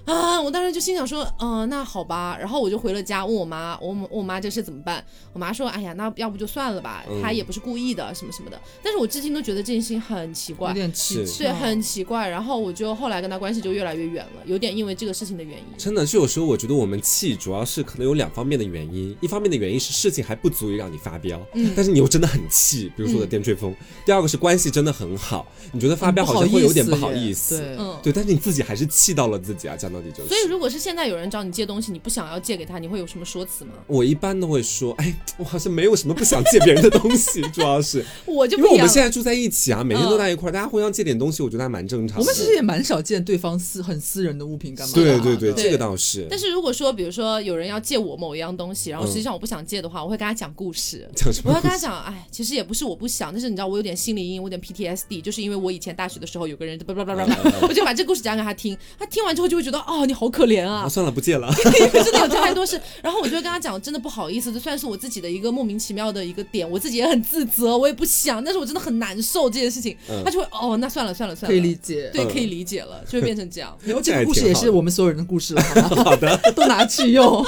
[0.05, 0.41] 啊！
[0.41, 2.37] 我当时就心想说，嗯、那好吧。
[2.39, 5.05] 然后我就回了家，问我妈，我问我妈这事怎么办？
[5.33, 8.59] 我妈说，哎呀，那要不就算了吧，嗯她也不是故意的，什么什么的。
[8.83, 12.29] 但是我至今都觉得这件事情很奇怪有，点气是气，对，很奇怪。
[12.29, 15.65] 然后我就后来跟她关系就越来越远了，有点因为这个事情的原因。
[15.77, 23.73] 真的就有时候我觉得我们气主要是可能有两方面的原因，一方面的原因是事情还不足以让你发飙，嗯但是你又真的很气，比如说我的电吹风；
[24.07, 30.29] 第二个是关系真的很好，你觉得发飙好像会有点不好耶意思，对，嗯，对，但是你自己还是气到了自己啊，讲到底就是。
[30.29, 33.73] 所以如果是现在有人找你借东西，你不想要借给他，你会有什么说辞吗？
[33.87, 42.23] 我一般都会说，哎，我好像没有什么不想借别人的东西， 主要是因为我我就不一样了们现在住在一起啊，每天都在一块儿，大家互相借点东西，我觉得还蛮正常的。
[42.23, 44.95] 我们其实也蛮少见对方私很私人的物品干嘛啊？
[44.95, 46.27] 对对对，对这个倒是。
[46.31, 51.09] 但是如果说，比如说有人要借我某一样东西，然后嗯实际上我不想借的话，我会跟他讲故事。
[51.15, 51.51] 讲什么？
[51.51, 57.37] 我会跟他讲，哎，其实也不是我不想，但是你知道我有点心理阴影，我有点 PTSD，就是因为我以前大学的时候有个人叭叭叭叭叭，
[57.69, 61.53] 我就把这个故事讲给他听，他听完之后就会觉得，哦，你好可怜啊啊，，算了，不借了。
[61.55, 62.81] 真的有太多事。
[63.03, 69.97] 然后我就会跟他讲，真的不好意思，这算是我自己的一个莫名其妙的一个点，我自己也很自责，我也不想，但是我真的很难受这件事情。
[70.09, 72.11] 嗯他就会，哦，那算了算了算了，可以理解。
[72.13, 73.77] 对，嗯可以理解了，就会变成这样。
[73.85, 76.05] 然后这个故事也是我们所有人的故事了，好吗？
[76.05, 77.45] 好的， 都拿去用。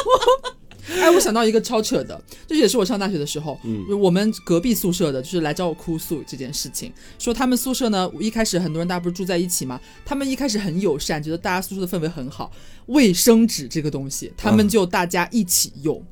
[0.98, 12.50] 哎，我想到一个超扯的，这也是我上大学的时候，嗯我们隔壁宿舍的，就是来找我哭诉这件事情，说他们宿舍呢，一开始很多人大家不是住在一起嘛，他们一开始很友善，觉得大家宿舍的氛围很好，
[12.86, 15.96] 卫生纸这个东西，他们就大家一起用。
[15.98, 16.04] 嗯，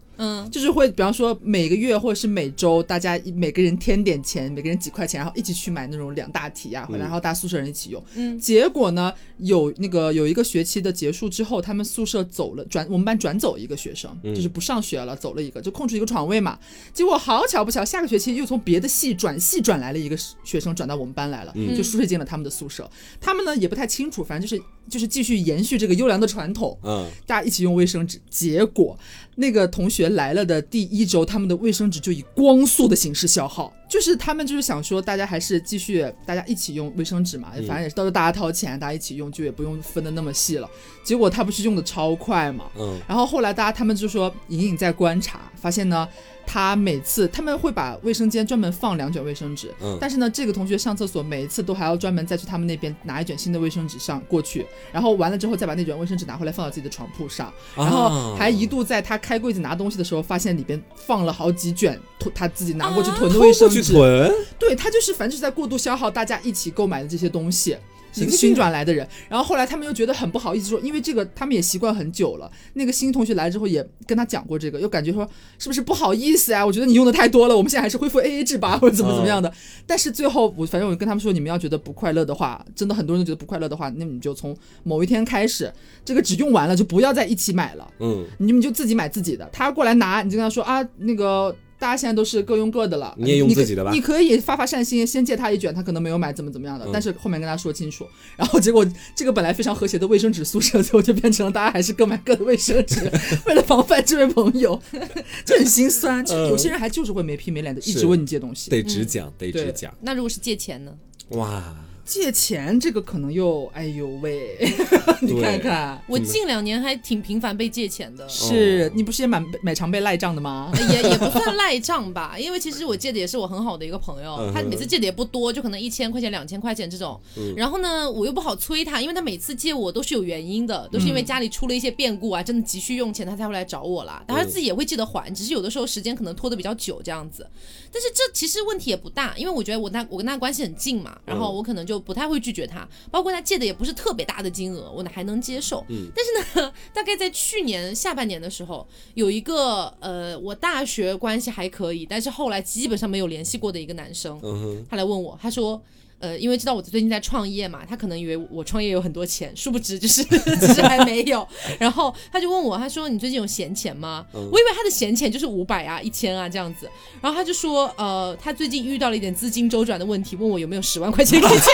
[0.51, 8.03] 就是会，比方说每个月或者是每周，大家每个人添点钱，每个人几块钱，然后一起去买那种两大提啊，嗯然后大家宿舍人一起用。
[8.17, 16.59] 嗯结果呢，有那个有一个学期的结束之后，他们宿舍走了，转我们班转走一个学生，嗯就是不上学了，走了一个，就空出一个床位嘛。
[16.93, 22.91] 结果好巧不巧，下个学期又从别的系转系转来了一个学生，转到我们班来了，嗯就睡进了他们的宿舍。
[23.21, 26.79] 他们呢也不太清楚，反正就是就是继续延续这个优良的传统。
[26.83, 28.99] 嗯，大家一起用卫生纸，结果
[29.37, 33.73] 那个同学来了的第一周，他们的卫生纸就以光速的形式消耗。
[33.89, 40.69] 就是他们就是想说，大家还是继续大家一起用卫生纸嘛，反正也是到时候大家掏钱，大家一起用，就也不用分的那么细了。
[41.03, 46.07] 结果他不是用的超快嘛，嗯然后后来大家他们就说隐隐在观察，发现呢，
[46.51, 49.99] 他每次他们会把卫生间专门放两卷卫生纸，嗯。
[50.01, 67.77] 但是呢，这个同学上厕所每一次都还要专门再去他们那边拿一卷新的卫生纸上过去，然后完了之后再把那卷卫生纸拿回来放到自己的床铺上，然后啊还一度在他开柜子拿东西的时候，发现里边放了好几卷囤他自己拿过去啊囤的卫生纸，囤，对他就是反正就是在过度消耗大家一起购买的这些东西。
[68.15, 72.51] 一个新转来的人，然后后来他们又觉得很不好意思说，因为这个他们也习惯很久了。
[72.75, 75.29] 那个新同学来之后也跟他讲过这个，又感觉说
[75.59, 76.65] 是不是不好意思啊？
[76.65, 79.53] 我觉得你用的太多了，我们现在还是恢复 A A 制吧，或者怎么怎么样的。
[79.87, 85.73] 但是最后我反正我跟他们说，你们要觉得不快乐的话，真的很多人都觉得不快乐的话，那你就从某一天开始，
[86.05, 89.49] 这个纸用完了就不要再一起买了，嗯，你们就自己买自己的。
[89.53, 91.55] 他过来拿，你就跟他说啊，那个。
[91.79, 96.89] 大家现在都是各用各的了，你也用自己的吧你可以发发善心，先借他一卷，他可能没有买，怎么怎么样的。
[96.93, 98.05] 但是后面跟他说清楚，
[98.37, 103.11] 然后结果这个本来非常和谐的卫生纸宿舍，最后就变成了大家还是各买各的卫生纸，
[103.47, 104.81] 为了防范这位朋友，
[105.47, 106.25] 就很心酸。
[106.27, 108.71] 其实有些人还就是会没皮没脸的，一直问你借东西。
[108.71, 110.93] 得直讲，得直讲，那如果是借钱呢？
[111.31, 111.77] 哇，
[112.09, 114.57] 借钱这个可能又，哎呦喂，
[115.21, 118.27] 你看看，我近两年还挺频繁被借钱的。
[118.27, 120.71] 是你不是也蛮买常被赖账的吗？
[120.73, 127.21] 呃也也不算赖账吧，因为其实我借的也是我很好的一个朋友嗯，他每次借的也不多，就可能一千块钱、两千块钱这种。
[127.55, 134.25] 然后呢，我又不好催他，因为他每次借我都是有原因的，都是因为家里出了一些变故啊，真的急需用钱，他才会来找我啦。
[134.27, 137.47] 但他自己也会记得还，只是有的时候时间可能拖得比较久这样子。
[137.93, 145.85] 但是这其实问题也不大，因为我觉得我那我跟他关系很近嘛，然后我可能就不太会拒绝他，包括他借的也不是特别大的金额，我还能接受。
[146.15, 155.83] 但是呢，大概在去年下半年的时候，有一个呃，我大学关系还可以，但是后来基本上没有联系过的一个男生，嗯，他来问我，他说。
[156.21, 160.23] 呃，因为知道我最近在创业嘛，他可能以为我创业有很多钱，殊不知就是
[160.61, 161.47] 其实还没有。
[161.79, 166.91] 然后他就问我，他说：“你最近有闲钱吗？”我以为他的闲钱就是五百啊、一千啊这样子。
[167.21, 171.71] 然后他就说：“呃，他最近遇到了一点资金周转的问题，问我有没有十万块钱可以借。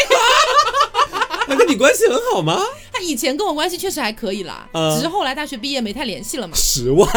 [1.55, 2.61] 那跟你关系很好吗？
[2.93, 6.55] 他以前跟我关系确实还可以啦，嗯只是后来大学毕业没太联系了嘛。
[6.57, 7.09] 十万，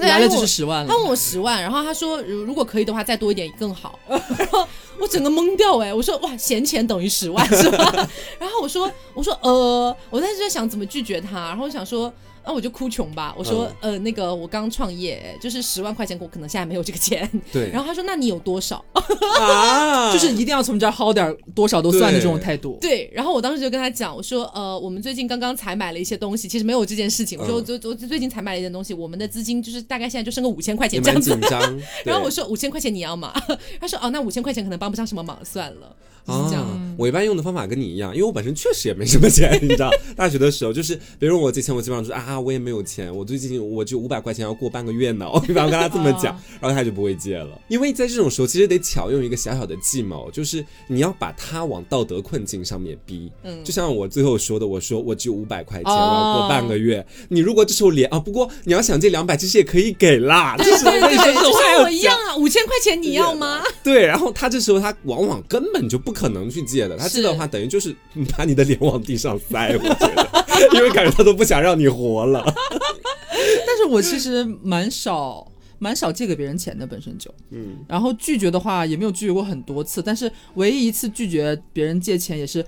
[0.00, 0.96] 来了就是十万了他。
[0.96, 4.66] 问我十万，然后他说如如果可以的话再多一点更好， 然后
[4.98, 7.92] 我整个懵掉哎，我说哇闲钱等于十万是吧？
[8.38, 12.12] 然后我说我说呃，我当时在想怎么拒绝他，然后我想说。
[12.46, 17.28] 那、我就哭穷吧，我说、呃那个我刚创业，就是十万块钱，我可能现在没有这个钱。
[17.52, 18.84] 对 然后他说那你有多少？
[19.40, 22.78] 啊，就是一定要从这儿薅点儿多少都算的这种态度。
[22.80, 27.38] 对，然后我当时就跟他讲，我说呃我们最近刚刚才买了一些东西，其实没有这件事情。
[27.38, 31.40] 我说我嗯最我最近才买了一件东西，我们的资金就是大概现在就剩个五千块钱这样子紧。
[31.48, 31.60] 张。
[32.04, 33.32] 然后我对说五千块钱你要吗？
[33.80, 36.62] 他说哦，那五千块钱可能帮不上什么忙，算了，就是这样。
[36.62, 47.48] 啊，我一般用的方法跟你一样，因为我本身确实也没什么钱， 你知道，大学的时候就是别人问我借钱，我基本上就是啊，我也没有钱，我最近我就五百块钱要过半个月呢，我一般跟他这么讲，然后他就不会借了。
[47.68, 53.30] 因为在这种时候，其实得巧用一个小小的计谋，就是你要把他往道德困境上面逼。
[53.44, 57.04] 嗯就像我最后说的，我说我只有五百块钱，哦我要过半个月。
[57.28, 60.56] 你如果这时候连啊，不过你要想借两百，其实也可以给啦。
[60.58, 63.62] 这时候对为什么对，就还要像我一样讲啊，五千块钱你要吗？
[63.82, 67.94] 对，然后他这时候他往往根本就不可能去借的，他借的话等于就是
[68.36, 70.26] 把你的脸往地上塞，我觉得，
[70.74, 72.42] 因为感觉他都不想让你活了。
[73.66, 75.46] 但是我其实蛮少。
[75.78, 82.64] 蛮少借给别人钱的，本身就，嗯，然后拒绝的话也没有拒绝过很多次，但是唯一一次拒绝别人借钱也是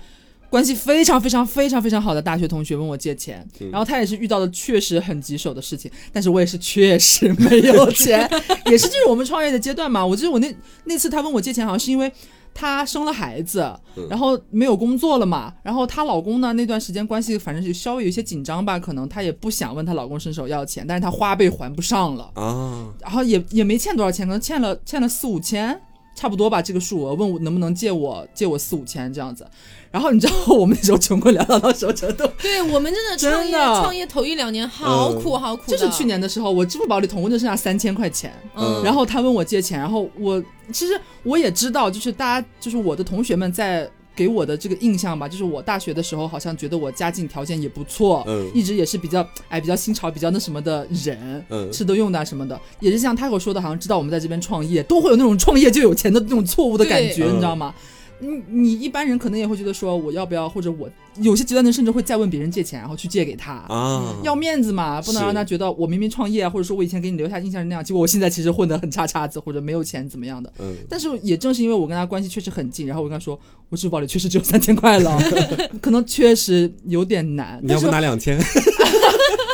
[0.47, 8.29] 关系非常非常非常非常好的大学同学问我借钱，嗯然后他也是遇到了确实很棘手的事情，但是我也是确实没有钱，
[8.69, 12.11] 也是就是我们创业的阶段嘛，我记得我那那次他问我借钱，好像是因为。
[12.53, 14.07] 她生了孩子，嗯。
[14.09, 25.79] 然后没有工作了嘛，然后她老公呢那段时间关系反正是稍微有些紧张吧，可能她也不想问她老公伸手要钱，但是她花呗还不上了，啊，然后也也没欠多少钱，可能欠了欠了四五千，
[26.15, 29.47] 差不多吧这个数额，问我能不能借我借我四五千这样子。
[29.91, 32.27] 然后你知道我们那时候穷困潦倒到什么程度？
[32.41, 43.89] 对我们真的创业的创业头一两年好苦好苦的，就是去年的时候，我支付宝里总共就剩下三千块钱，嗯，然后他问我借钱，然后我其实我也知道，就是大家就是我的同学们在。
[44.15, 57.73] 给我的这个印象吧，就是我大学的时候好像觉得我家境条件也不错，嗯一直也是比较哎比较新潮、比较那什么的人，嗯吃的用的啊什么的，也是像他给我说的，好像知道我们在这边创业，都会有那种创业就有钱的那种错误的感觉，对你知道吗？
[58.19, 60.89] 你你一般人可能也会觉得说我要不要，或者我
[61.21, 63.53] 有些极端的甚至会再问别人借钱，然后去借给他。
[63.67, 70.51] 啊，要面子嘛，不能让他觉得我明明创业啊，或者说我以前给你留下印象是那样，结果我现在其实混得很差叉子，或者没有钱怎么样的。
[70.59, 73.39] 嗯，但是也正是因为我跟他关系确实很近，然后我跟他说，
[73.69, 75.17] 我支付宝里确实只有三千块了，
[75.81, 77.59] 可能确实有点难。
[77.63, 78.39] 你要不拿两千？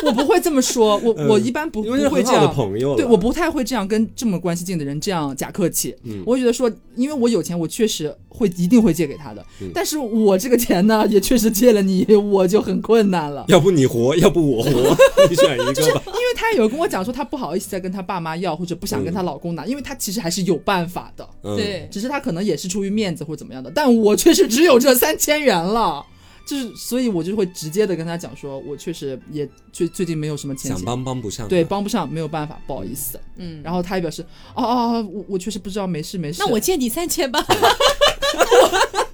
[0.05, 2.53] 我不会这么说，我、嗯我一般不不会这样。
[2.53, 5.95] 朋友，对，我不太会这样跟这么关系近的人这样假客气。
[6.03, 9.45] 嗯我会觉得说，因为我有钱，我确实会一定会借给他的。
[9.61, 13.45] 嗯但是我这个钱呢，也确实借了你，我就很困难了。
[13.47, 14.69] 要不你活，要不我活，
[15.29, 16.01] 你选一个吧。
[16.05, 23.71] 因为他有跟我讲说，他不好意思再跟他爸妈要，或者不想跟他老公拿，因为他其实还是有办法的，嗯，对，只是他可能也是出于面子或者怎么样的。
[23.73, 26.05] 但我确实只有这三千元了，
[26.45, 33.19] 就是所以我就会直接的跟他讲说，我确实也最最近没有什么钱钱，想帮帮不上，对，帮不上，没有办法，不好意思。
[33.37, 34.21] 嗯，然后他也表示，
[34.53, 36.39] 哦哦哦，我我确实不知道，没事没事。
[36.39, 37.45] 那我借你三千吧。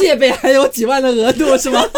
[0.00, 1.82] 我借呗，还有几万的额度是吗？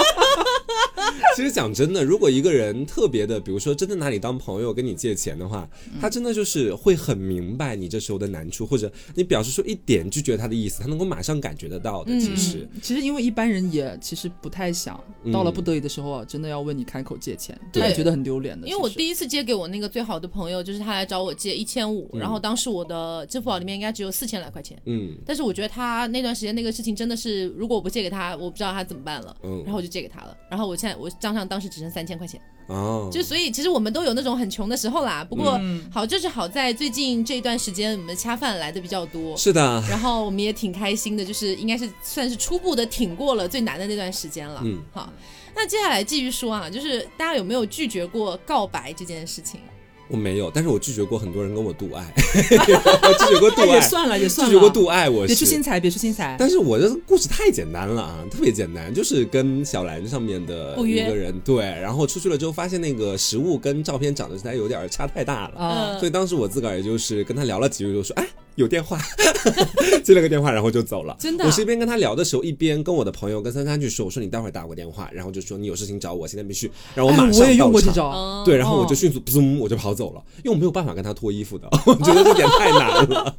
[1.36, 5.68] 其实讲真的，如果一个人特别的，比如说真的拿你当朋友跟你借钱的话，
[6.00, 12.12] 他真的就是会很明白你这时候的难处，或者你表示出一点拒绝他的意思，他能够马上感觉得到的。
[12.20, 14.98] 其实，其实因为一般人也其实不太想
[15.32, 18.66] 到了不得已的时候啊，真的要问你开口借钱，他也觉得很丢脸的。
[18.68, 24.80] 因为我第一次借给我那个最好的朋友，就是他来找我借一千五，然后当时我的支付宝里面应该只有四千来块钱。
[24.86, 29.36] 嗯但是我觉得他那段时间那个事情真的是，如果我不借给他，我不知道他怎么办了。
[29.44, 35.22] 嗯然后我就借给他了，然后我现在我账上当时只剩三千块钱，哦，就所以其实我们都有那种很穷的时候啦。
[35.22, 44.60] 不过嗯好就是好在最近这一段时间我们恰饭来的比较多，是的，然后我们也挺开心的，就是应该是算是初步的挺过了最难的那段时间了。
[44.64, 45.12] 嗯，好，
[45.54, 49.60] 那接下来继续说啊，就是大家有没有拒绝过告白这件事情？
[50.08, 56.36] 我没有，但是我拒绝过很多人跟我度爱， 我拒绝过 度爱，哎也算了也算了，拒绝过度爱，我是别出心裁，别出心裁。
[56.38, 68.26] 但是我的故事太简单了啊，特别简单，就是跟小兰上面的一个人对，然后出去了之后发现那个实物跟照片长得实在有点差太大了，啊，所以当时我自个儿也就是跟他聊了几句，就说哎
[68.56, 69.00] 有电话，
[70.04, 71.16] 接了个电话，然后就走了。
[71.18, 83.36] 真的啊我是一边跟他聊的时候，一边跟我的朋友跟三三去说，我说你待会儿打我电话，然后就说你有事情找我，现在必须，然后我马上哎我也用过这招，嗯，对，然后我就哦迅速嘣我就跑走了，因为我没有办法跟他脱衣服的， 我觉得这点太难了。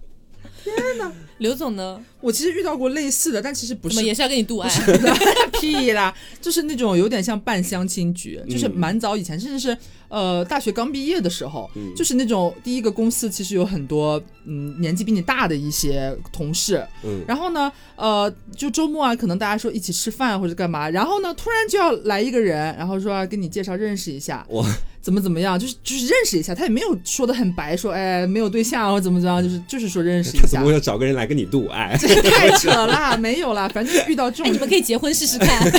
[1.39, 1.99] 刘总呢？
[2.21, 4.69] 我其实遇到过类似的，但其实不是也是要跟你度爱？
[5.59, 9.77] 屁啦，就是那种有点像半相亲局，就是嗯蛮早以前，甚至是
[10.15, 24.65] 呃大学刚毕业的时候，嗯就是那种第一个公司其实有很多嗯年纪比你大的一些同事，嗯，然后呢呃就周末啊，可能大家说一起吃饭或者干嘛，然后呢突然就要来一个人，然后说要跟你介绍认识一下，我
[25.01, 30.71] 怎么怎么样，就是就是认识一下，他也没有说的很白，说哎没有对象或者怎么怎么样，就是就是说认识一下他怎么。
[30.71, 31.97] 要找个人来跟你度爱？
[31.99, 35.71] 这太扯了，没有了，反正就遇到这哎，种你们可以结婚试试看。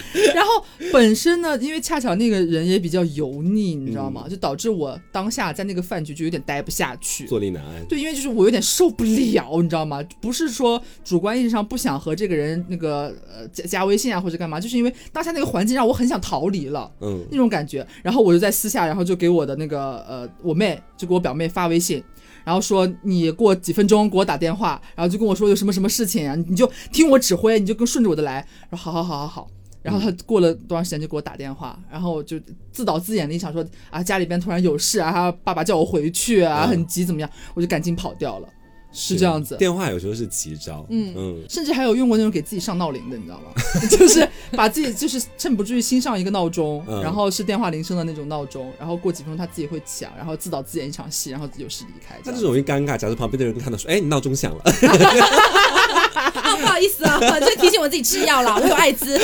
[0.34, 4.26] 然后本身呢，因为恰巧那个人也比较油腻，你知道嗯吗？
[4.28, 7.26] 就导致我当下在那个饭局就有点待不下去。
[7.26, 7.84] 坐立难安。
[7.86, 10.02] 对，因为就是我有点受不了，你知道吗？
[10.20, 16.90] 不是说主观意义上不想和这个人那个呃加加微信啊或者干嘛，就是因为当下那个环境让我很想逃离了。
[17.00, 22.02] 嗯那种感觉，然后我就在私下，然后就给我的那个呃我妹，就给我表妹发微信，
[22.44, 29.48] 然后说你过几分钟给我打电话，然后就跟我说有什么什么事情啊，你就听我指挥，你就跟顺着我的来，然后好好好好好。
[29.82, 32.38] 然后他过了多长时间就给我打电话，然后我就
[32.70, 36.68] 自导自演的想说啊家里边突然有事啊，他爸爸叫我回去啊，嗯。
[36.68, 38.48] 很急怎么样，我就赶紧跑掉了，
[38.92, 39.56] 是这样子。
[39.56, 40.86] 电话有时候是奇招。
[40.90, 43.52] 嗯嗯，甚至还有用过那种给自己上闹铃的，你知道吗？
[43.90, 52.16] 就是把自己就是趁不注意新上一个闹钟，嗯然后是电话铃声的那种闹钟，然后过几分钟他自己会响，然后自导自演一场戏，然后有事离开。
[52.16, 59.18] 他这样种容易尴尬，假如旁边的人看到说，哎，你闹钟响了，啊， 不好意思啊，就提醒我自己吃药了，我有艾滋。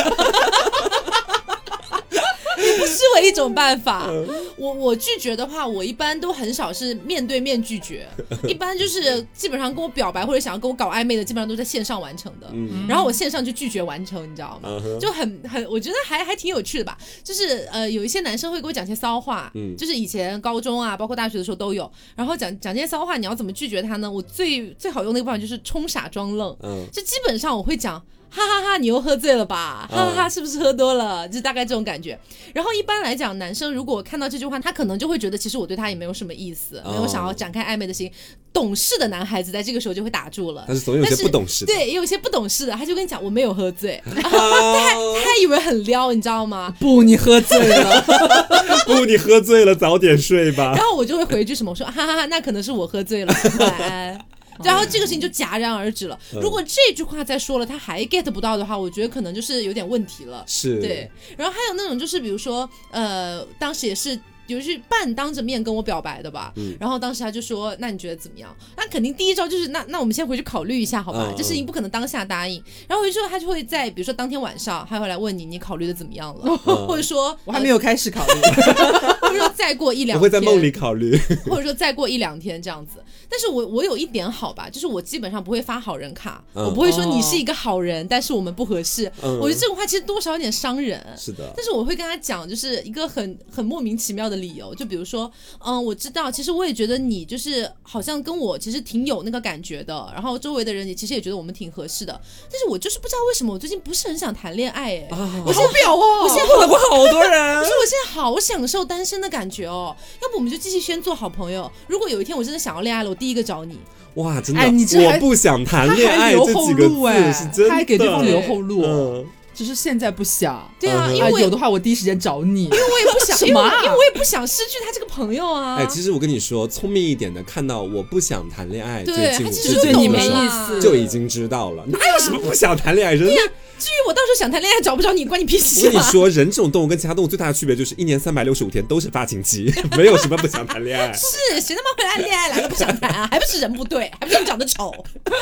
[2.78, 4.08] 也不失为一种办法。
[4.56, 8.06] 我我拒绝的话，我一般都很少是面对面拒绝，
[8.48, 12.48] 一般就是基本上跟我表白或者想要跟我搞暧昧的，基本上都在线上完成的。
[12.52, 14.68] 嗯然后我线上就拒绝完成，你知道吗？
[14.84, 16.96] 嗯就很很，我觉得还还挺有趣的吧。
[17.22, 21.90] 就是呃，有一些男生会给我讲些骚话，嗯就是以前高中啊，包括大学的时候都有。
[22.16, 24.10] 然后讲讲这些骚话，你要怎么拒绝他呢？
[24.10, 28.02] 我最最好用的一个办法就是冲傻装愣，嗯，就基本上我会讲。
[28.30, 29.88] 哈哈哈你又喝醉了吧？
[29.90, 31.26] 哈哈哈，是不是喝多了？
[31.30, 32.16] 就大概这种感觉。
[32.52, 38.10] 然后一般来讲，男生如果看到这句话，他可能就会觉得其实我对他也没有什么意思，没有想要展开暧昧的心。
[38.52, 41.72] 懂事的男孩子在这个时候就会打住了，但是总有些但是不懂事的。
[41.72, 46.74] 对，也有一些不懂事的，他就跟你讲我没有喝醉，他 他以为很撩，你知道吗？
[46.80, 48.04] 不，你喝醉了，
[48.86, 50.84] 不，你喝醉了，早点睡吧然。
[50.84, 54.18] 后我就会回一句什么，我说哈哈哈，那可能是我喝醉了，晚安。
[54.64, 56.18] 然后这个事情就戛然而止了。
[56.34, 60.44] 嗯如果这句话再说了，他还 get 不到的话，我觉得可能就是有点问题了。
[60.46, 64.18] 是，对，然后还有那种就是比如说，呃，当时也是。
[64.48, 68.48] 有是半当着面跟我表白的吧，嗯然后当时他就说：“那你觉得怎么样？”
[68.78, 71.26] 那肯定第一招就是那那我们先回去考虑一下，好吧？
[71.28, 72.54] 嗯这事情不可能当下答应。
[72.88, 78.32] 然后回去之后，他就会在比如说当天晚上，他会来问你，你考虑的怎么样了， 嗯或者说我还没有开始考虑。
[78.40, 81.14] 呃 或者说再过一两天，我会在梦里考虑。
[81.44, 83.04] 或者说再过一两天这样子。
[83.30, 89.10] 但是我我有一点好吧，就是我基本上不会发好人卡，嗯我不会说你是一个好人，但是我们不合适。
[89.22, 91.04] 嗯我觉得这种话其实多少有点伤人。
[91.16, 95.30] 是的，但是我会跟他讲，就是一个很很莫名其妙的理由，就比如说，
[95.64, 102.20] 嗯，我知道，其实我也觉得你就是好像跟我其实挺有那个感觉的，然后周围的人也其实也觉得我们挺合适的，
[102.50, 107.72] 但是我就是不知道为什么我最近不是很想谈恋爱，哎，啊，我好表哦，我现在碰到过好多人可是。
[107.78, 111.70] 我现在好享 受单身的感觉哦，要不我们就继续先做好朋友。
[111.86, 113.78] 如果有一天我真的想要恋爱了，我第一个找你。
[114.14, 120.68] 哇，真的，哎你这我不想谈恋爱还留后这几个路哎字是真的，他还给对方留后路嗯，只是现在不想。
[120.80, 122.64] 对啊，嗯因为啊有的话，我第一时间找你。
[122.64, 125.76] 因为我也不想， 什么啊因为我因为我也不想失去他这个朋友啊。
[125.76, 133.14] 哎，其实我跟你说，聪明一点的，看到我不想谈恋爱，对最近我他其实对你没意思就已经知道了，哪有什么不想谈恋爱？
[133.14, 133.36] 人类
[133.78, 135.90] 至于我到时候想谈恋爱找不着你，关你屁我事啊！
[135.92, 141.12] 跟你说，人这种动物跟其他动物最大的区别就是一年三百六十五天都是发情期， 没有什么不想谈恋爱。
[141.12, 143.28] 是谁他妈会谈恋爱来了不想谈啊？
[143.30, 144.92] 还不是人不对，还不是你长得丑？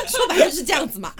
[0.07, 1.11] 说白了就是这样子嘛。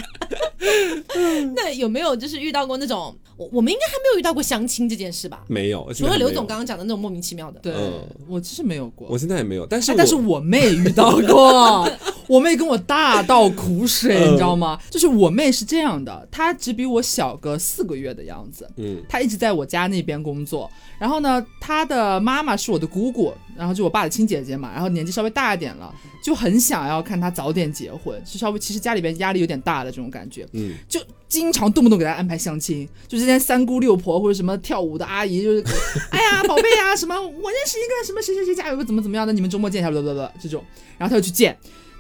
[1.56, 5.44] 那有没有就是遇到过那种我我们应该还没有遇到过相亲这件事吧？
[5.48, 7.60] 没有，除了刘总刚，刚刚讲的那种莫名其妙的。
[7.60, 7.94] 对嗯
[8.28, 11.90] 我其实没有过我，现在也没有，但是哎但是我妹遇到过，
[12.28, 14.80] 我妹跟我大倒苦水，嗯你知道吗？
[14.90, 20.70] 就是我妹是这样的，她只比我小个四个月的样子，嗯她一直在我家那边工作。
[21.00, 30.46] 然后呢，她的妈妈是我的姑姑，然后就我爸的亲姐姐嘛，然后年纪稍微大一点了，就很想要看她早点结婚，就稍微其实家里边压力有点大的这种感觉。
[30.54, 31.00] 嗯，就
[31.30, 35.64] 经常动不动给他安排相亲，就之前三姑六婆或者什么跳舞的阿姨，就是，
[36.10, 40.64] 哎呀，宝贝啊，什么我认识一个什么谁谁谁家有个怎么怎么样的，你们周末见一下，blah blah blah 这种，
[40.98, 41.56] 然后他就去见。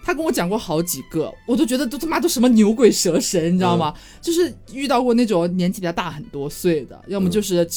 [0.07, 3.93] 他跟我讲过好几个，我都觉得都他妈都什么牛鬼蛇神，你知道吗？
[4.21, 7.67] 就是遇到过那种年纪比较大很多岁的，要么就是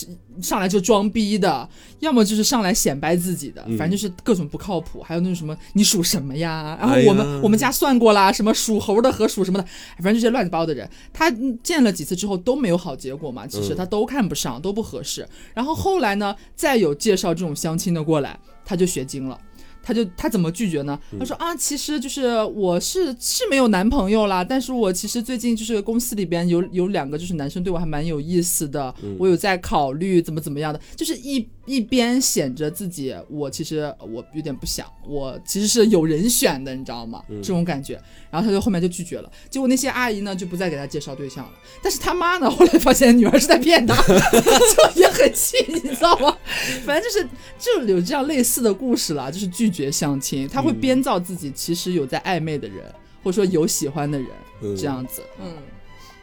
[0.41, 1.69] 上来就装逼的，
[1.99, 5.03] 要么就是上来显摆自己的，嗯反正就是各种不靠谱。
[5.03, 6.79] 还有那种什么你属什么呀？
[6.81, 9.65] 然后我们、我们家算过啦，什么属猴的和属什么的，
[9.97, 15.29] 反正这些乱七八糟的人，他嗯见了几次之后都没有好结果嘛，其实嗯他都看不上，都不合适。
[15.53, 19.37] 然后后来呢，再有介绍这种相亲的过来，他就学精了。
[19.83, 20.99] 他就他怎么拒绝呢？
[21.19, 37.23] 他说啊，其实就是我是是没有男朋友啦，但是我其实最近就是公司里边有有两个就是男生对我还蛮有意思的，我有在考虑怎么怎么样的，就是一一边显着自己我其实我有点不想，我其实是有人选的，你知道吗？
[37.29, 37.95] 这种感觉，
[38.31, 39.31] 然后他就后面就拒绝了。
[39.49, 46.37] 结果那些阿姨呢就不再给他介绍对象了，但是他妈呢后来发现女儿是在骗他， 就也很气，你知道吗？
[46.85, 52.85] 反正就是就有这样类似的故事了，就是拒绝相亲，他会编造自己其实有在暧昧的人，
[53.23, 54.29] 或者说有喜欢的人，
[54.63, 55.23] 嗯这样子。
[55.41, 55.55] 嗯，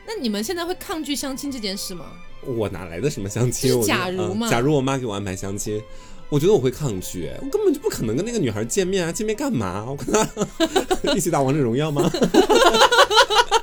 [0.06, 2.06] 那你们现在会抗拒相亲这件事吗？
[2.56, 3.78] 我哪来的什么相亲？
[3.78, 5.82] 我假如嘛嗯假如我妈给我安排相亲。
[6.30, 9.12] 我觉得我会抗拒，哎我根本就不可能跟那个女孩见面啊！
[9.14, 9.86] 见面干嘛？
[9.88, 10.28] 我跟她
[11.16, 12.12] 一起打王者荣耀吗？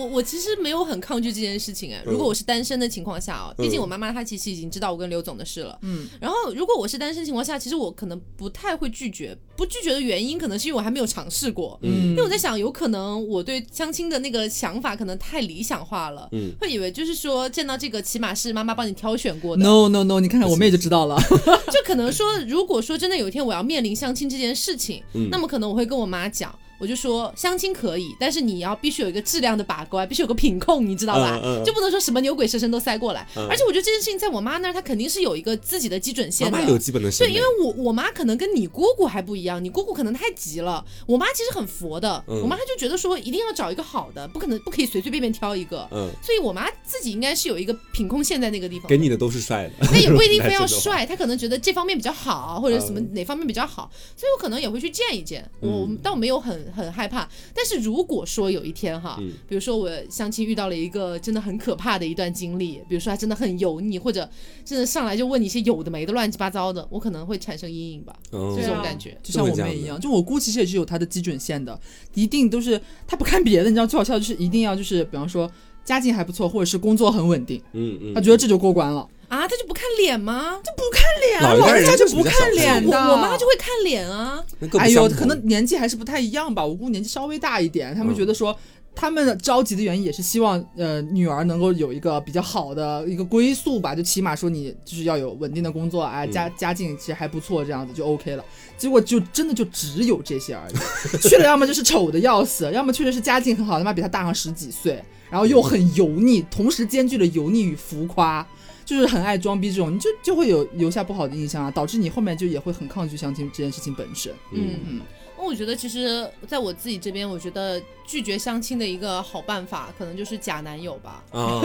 [0.00, 12.10] 我我其实没有很抗拒这件事情哎，如果我是单身的情况下哦，毕竟我妈妈她其实已经知道我跟刘总的事了，嗯，然后如果我是单身情况下，其实我可能不太会拒绝，不拒绝的原因可能是因为我还没有尝试过，嗯。
[12.10, 16.52] 因为我在想，有可能我对相亲的那个想法可能太理想化了，嗯。
[16.60, 19.62] 会以为就是说见到这个起码是妈妈帮你挑选过的。
[19.62, 21.20] No no no，你看看我妹就知道了。
[21.70, 25.28] 就可能说，如果说真的有一天我要面临相亲这件事情，嗯。
[25.30, 26.56] 那么可能我会跟我妈讲。
[26.80, 31.38] 我就说相亲可以，但是你要必须有一个质量的把关，必须有个品控，你知道吧？
[31.44, 33.26] 嗯嗯就不能说什么牛鬼蛇神都塞过来。
[33.36, 36.58] 嗯而且我觉得这件事情在我妈那儿，她肯定是有一个自己的基准线的。
[36.58, 48.88] 妈有基本的审对，因为我我妈可能跟你姑姑还不一样，你姑姑可能太急了，我妈其实很佛的，嗯我妈她就觉得说一定要找一个好的，不可能不可以随随便便挑一个，嗯，所以我妈自己应该是有一个品控线在那个地方。
[48.88, 50.66] 给你的都是帅的， 那也不一定非要。
[50.70, 55.44] 帅， 她可能觉得这方面比较好，或者什么嗯哪方面比较好，所以我可能也会去见一见。
[55.58, 64.28] 我嗯倒没有很很害怕，但是如果说有一天哈，嗯比如说我相亲遇到了一个真的很可怕的一段经历，比如说他真的很油腻，或者
[64.64, 69.18] 真的上来就问你一些有的没的乱七八糟的，我可能会产生阴影吧，哦这种感觉。
[69.22, 71.78] 就像我妹一样，就我姑其实也是有她的基准线的，
[72.14, 75.50] 一定都是她不看别的，你知道最好笑的就是一定要就是比方说
[75.84, 79.06] 家境还不错，或者是工作很稳定，嗯嗯，她觉得这就过关了。
[79.30, 80.60] 啊，他就不看脸吗？
[80.64, 84.44] 就不看脸老人人家就不看脸的，我我妈就会看脸啊。
[84.76, 86.66] 哎呦，可能年纪还是不太一样吧。
[86.66, 88.54] 我姑年纪稍微大一点，他们嗯觉得说，
[88.92, 98.44] 他们着急的原因也是希望呃女儿能够有一个比较好的一个归宿吧，就起码说你就是要有稳定的工作，哎，家嗯家境其实还不错，这样子就 OK 了。
[98.76, 105.00] 结果就真的就只有这些而已，去了要么就是丑的要死， 要么确实是家境很好，他妈比他大上十几岁，
[105.30, 108.44] 然后又很油腻，同时兼具了油腻与浮夸。
[108.90, 114.32] 就是很爱装逼这种，你就就会有留下不好的印象啊，导致你后面就也会很抗拒相亲这件事情本身。
[114.50, 115.00] 嗯嗯
[115.38, 121.62] 那我觉得其实在我自己这边，我觉得拒绝相亲的一个好办法，可能就是假男友吧，啊，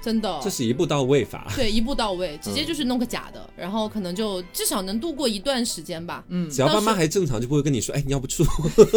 [0.00, 0.40] 真的。
[0.42, 1.52] 这是一步到位法。
[1.56, 6.24] 对，一步到位，直接就是弄个假的，然后可能就至少能度过一段时间吧。
[6.28, 8.42] 嗯，只要爸妈还正常，就不会跟你说，哎，你要不处，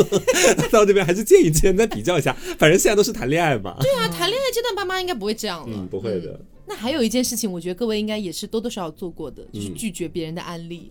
[0.71, 2.32] 到这边还是见一见，再比较一下。
[2.57, 3.76] 反正现在都是谈恋爱嘛。
[3.82, 5.76] 对啊，谈恋爱阶段爸妈应该不会这样了。
[5.78, 6.39] 嗯，不会的。
[6.66, 10.89] 那还有一件事情，我觉得各位应该也是多多少少做过的，就是嗯拒绝别人的案例。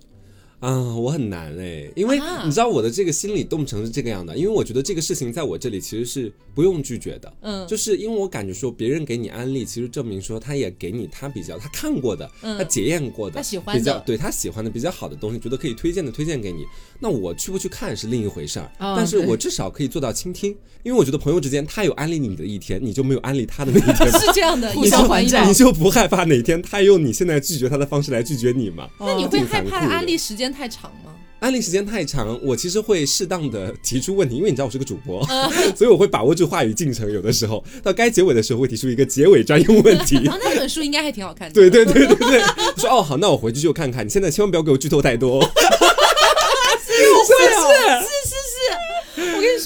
[0.63, 16.65] 啊，我很难哎，因为啊你知道我的这个心理动程是这个样的，因为我觉得这个事情在我这里其实是不用拒绝的，嗯就是因为我感觉说别人给你安利，其实证明说他也给你他比较他看过的，嗯他检验过的，他喜欢的比较对他喜欢的比较好的东西，觉得可以推荐的推荐给你。
[17.01, 24.09] 那我去不去看是另一回事儿，哦但是我至少可以做到倾听，因为我觉得朋友之间他有安利你的一天，你就没有安利他的那一天。
[24.21, 25.55] 是这样的， 互一报还一相还债你。
[25.55, 28.89] 就不害怕哪天他用你现在拒绝他的方式来拒绝你吗？
[29.01, 31.11] 那你会害怕的安利时间太长吗？
[31.41, 37.11] 案例时间太长，我其实会适当的提出问题，因为你知道我是个主播，嗯 所以我会把握住话语进程。
[37.11, 40.21] 有的时候到该结尾的时候，会提出一个结尾专用问题。
[40.23, 41.55] 然后那本书应该还挺好看的。
[41.55, 42.41] 对对对对对，
[42.77, 44.07] 说哦好，那我回去就看看。
[44.07, 45.45] 你现在千万不要给我剧透太多。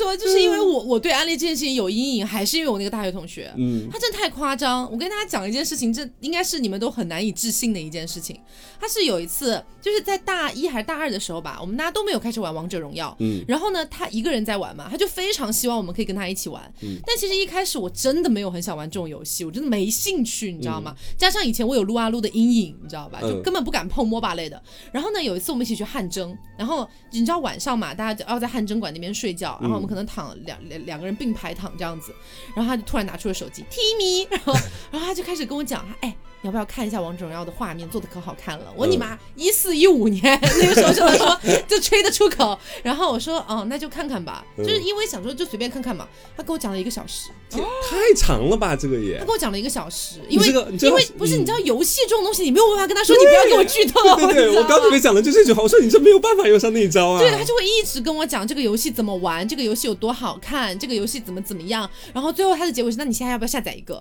[0.06, 4.90] 说，就是因为我我对安利这件事情有阴影，还是因为我那个大学同学，嗯他真的太夸张。
[4.90, 8.38] 我跟大家讲一件事情，这应该是你们都很难以置信的一件事情。
[8.78, 16.62] 他是有一次，就是在大一还是大二的时候吧，我们大家都没有开始玩王者荣耀，嗯然后呢，他一个人在玩嘛，他就非常希望我们可以跟他一起玩。
[16.82, 20.94] 嗯但其实一开始我真的没有很想玩这种游戏，我真的没兴趣，你知道吗？
[21.16, 23.20] 加上以前我有撸啊撸的阴影，你知道吧？
[23.20, 24.62] 就嗯根本不敢碰 MOBA 类的。
[24.92, 32.14] 然后呢，有一次我们一起去汗蒸，然后你知道晚上嘛，大家就要在汗蒸馆那边睡觉，然后我们可能能躺两两两个人并排躺这样子，
[32.54, 34.52] 然后他就突然拿出了手机，Timmy，然后
[34.92, 36.16] 然后他就开始跟我讲，哎。
[36.42, 37.88] 你要不要看一下王者荣耀的画面？
[37.88, 38.66] 做的可好看了！
[38.76, 40.22] 我你妈，一四一五年
[40.60, 42.58] 那个时候就能说 就吹得出口。
[42.82, 46.06] 然后我说，哦，那就看看吧，嗯就是因为想说就随便看看嘛。
[46.36, 49.24] 他跟我讲了一个小时，天太长了吧，这个也他。
[49.24, 54.00] 跟我讲了一个小时，因为这个因为不是嗯你知道游戏这种东西，你没有办法跟他说你不要给我剧透。
[54.32, 55.62] 对我刚准备讲的就是这句话。
[55.62, 57.18] 我说你这没有办法用上那一招啊。
[57.18, 61.88] 对，他就会一直跟我讲这个游戏怎么玩，这个游戏有多好看，这个游戏怎么怎么样。
[62.12, 64.00] 然后最后他的结果是，那你现在要不要下载一个？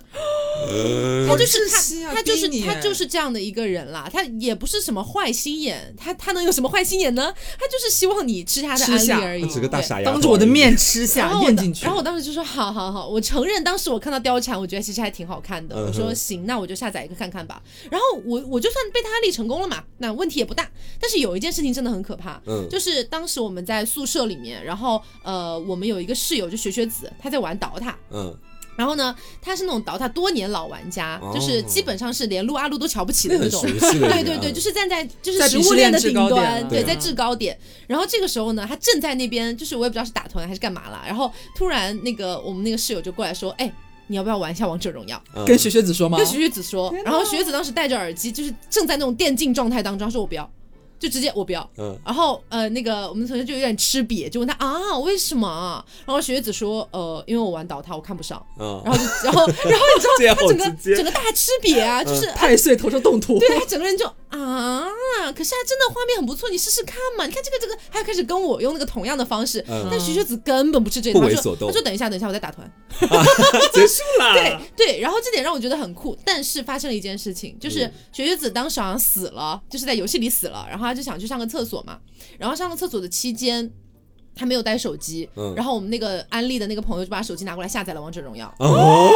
[0.67, 1.67] 呃他就是
[2.05, 4.07] 他，他就是你他就是这样的一个人啦。
[4.11, 7.33] 他也不是什么坏心眼，他他能有什么坏心眼呢？
[7.59, 9.55] 他就是希望你吃他的安利而已。
[9.55, 11.97] 个大傻当着我的面吃下咽进去然后。
[11.97, 15.75] 我当时就说好好好，我承认当时我看到貂蝉，我觉得其实还挺好看的。
[15.75, 17.61] 嗯我说行，那我就下载一个看看吧。
[17.89, 20.69] 然后我我就算被他安利成功了嘛，那问题也不大。
[20.99, 27.93] 但是有一件事情真的很可怕，嗯就是当时我们在宿舍里面，然后呃，我们有一个室友就学学子，他在玩 DOTA。
[28.11, 28.37] 嗯，
[28.75, 33.61] 然后呢，他是那种 DOTA 多年老玩家，哦就是基本上是连撸啊撸都瞧不起的那种。
[33.61, 37.57] 对对对，就是站在就是食物链的顶端，了对，对在制高点。
[37.87, 41.01] 然后这个时候呢，他正在那边，就是我也不知道是打团还是干嘛了。
[41.05, 43.71] 然后突然那个我们那个室友就过来说，哎。
[44.07, 45.19] 你要不要玩一下王者荣耀？
[45.33, 46.15] 嗯跟雪雪子说吗？
[46.15, 50.47] 跟雪雪子说然后雪雪子当时戴着耳机，就是正在那种电竞状态当中，他说我不要，
[50.99, 51.69] 就直接我不要。
[51.77, 55.83] 嗯然后呃，那个我们同学就有点吃瘪，就问他啊，为什么啊？
[56.05, 58.43] 然后学子说，呃，因为我玩倒他，我看不上。
[58.59, 63.37] 嗯，然后就然后 然后你知道他整个整个大吃瘪啊，就是太岁头上动土。
[63.39, 64.05] 对他整个人就
[64.37, 67.25] 啊，可是他真的画面很不错，你试试看嘛。
[67.25, 72.69] 你看这个这个，他又开始跟我用那个同样的方式，嗯但徐学子根本不是这个，他说他说等一下等一下，我在打团。
[73.73, 74.33] 结束了。
[74.35, 81.99] 对对，然后这点让我觉得很酷，但是发生了一件事情，就是嗯学学子当时好像死了，就是在游戏里死了，然后他就想去上个厕所嘛，
[82.37, 83.71] 然后上个厕所的期间。
[84.37, 89.09] 他没有带手机，嗯然后我们那个安利的那个朋友就把手机拿过来下载了王者荣耀，哦，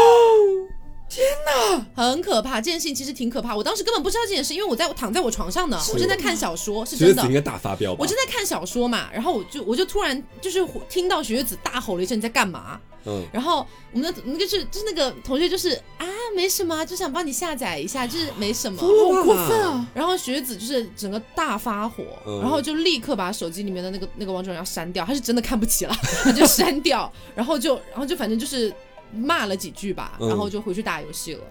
[1.95, 2.61] 很可怕。
[2.61, 7.33] 这件事情其实挺可怕，我当时根本不知道这件事，因为我在我躺在我床上呢，我正在看小说，是真的学子应。
[7.33, 7.97] 该大发飙吧？
[7.99, 16.05] 我正在看小说嘛，然后我就我就突然就是听到学学子大吼了一声：“你在干嘛？”嗯然后我们的那个是就是那个同学就是啊，
[16.35, 18.81] 没什么，就想帮你下载一下，就是没什么。
[18.81, 18.87] 好
[19.23, 19.87] 过分啊！
[19.93, 28.73] 然后学子就是整个大发火，嗯然后就立刻把手机里面的那个那个王者荣耀删掉，他是真的看不起了， 他就删掉，然后就然后就反正就是
[29.13, 31.43] 骂了几句吧，嗯然后就回去打游戏了。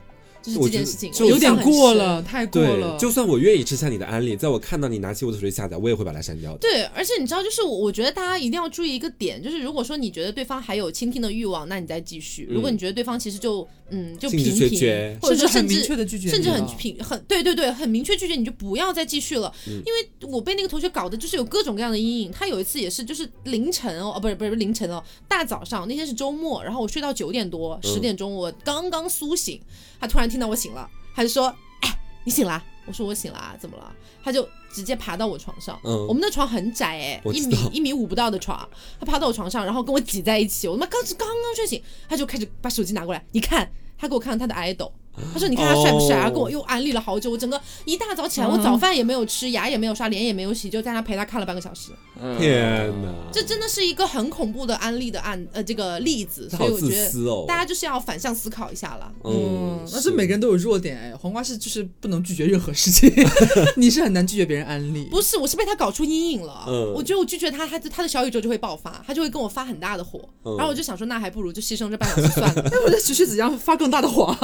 [0.54, 6.58] 这件事情，就有点过了，太过了。，就算我愿意吃下你的安利，在我看到你拿起我的手机下载，我也会把它删掉的。
[6.58, 19.52] 对，而且你知道，就是我我觉得大家一定要注意一个点，就是如果说你觉得对方还有倾听的欲望，那你再继续；如果你觉得对方其实就嗯就平平，或者说甚至很甚至明确的拒绝甚至很平很对对对，很明确拒绝，你就不要再继续了。
[19.66, 22.30] 嗯因为我被那个同学搞的就是有各种各样的阴影。
[22.30, 29.60] 他有一次也是就是凌晨哦，哦不是不是不是凌晨哦，大早上那天是周末，然后我睡到九点多十点钟，我刚刚苏醒，
[30.00, 33.94] 他突然听到我醒了，他就说：“哎，你醒了？”我说我醒了啊，怎么了？
[34.24, 38.66] 他就直接爬到我床上，嗯我们的床很窄哎、一米一米五不到的床，
[38.98, 44.90] 他爬到我床上，然后跟我挤在一起，我他妈刚是刚刚睡醒，他就开始把手机拿过来，你看，他给我看他的 idol。
[45.32, 51.90] 他说：“你看他帅不帅啊？”哦跟我又安利了好久，我整个一大早起来，嗯我早饭也没有吃，牙也没有刷，脸也没有洗，就在那陪他看了半个小时。
[52.38, 57.44] 天哪，这真的是一个很恐怖的安利的案呃这个例子，好自所以我觉得私哦。
[57.46, 59.10] 大家就是要反向思考一下了。
[59.24, 63.10] 嗯，但是每个人都有弱点哎，黄瓜是就是不能拒绝任何事情，
[63.76, 65.04] 你是很难拒绝别人安利。
[65.10, 66.64] 不是，我是被他搞出阴影了。
[66.66, 70.20] 嗯我觉得我拒绝他，他他的小宇宙就会爆发，他就会跟我发很大的火。
[70.44, 72.62] 嗯然后我就想说，那还不如就牺牲这半小时算了。
[72.72, 74.34] 那我在学学怎样发更大的火，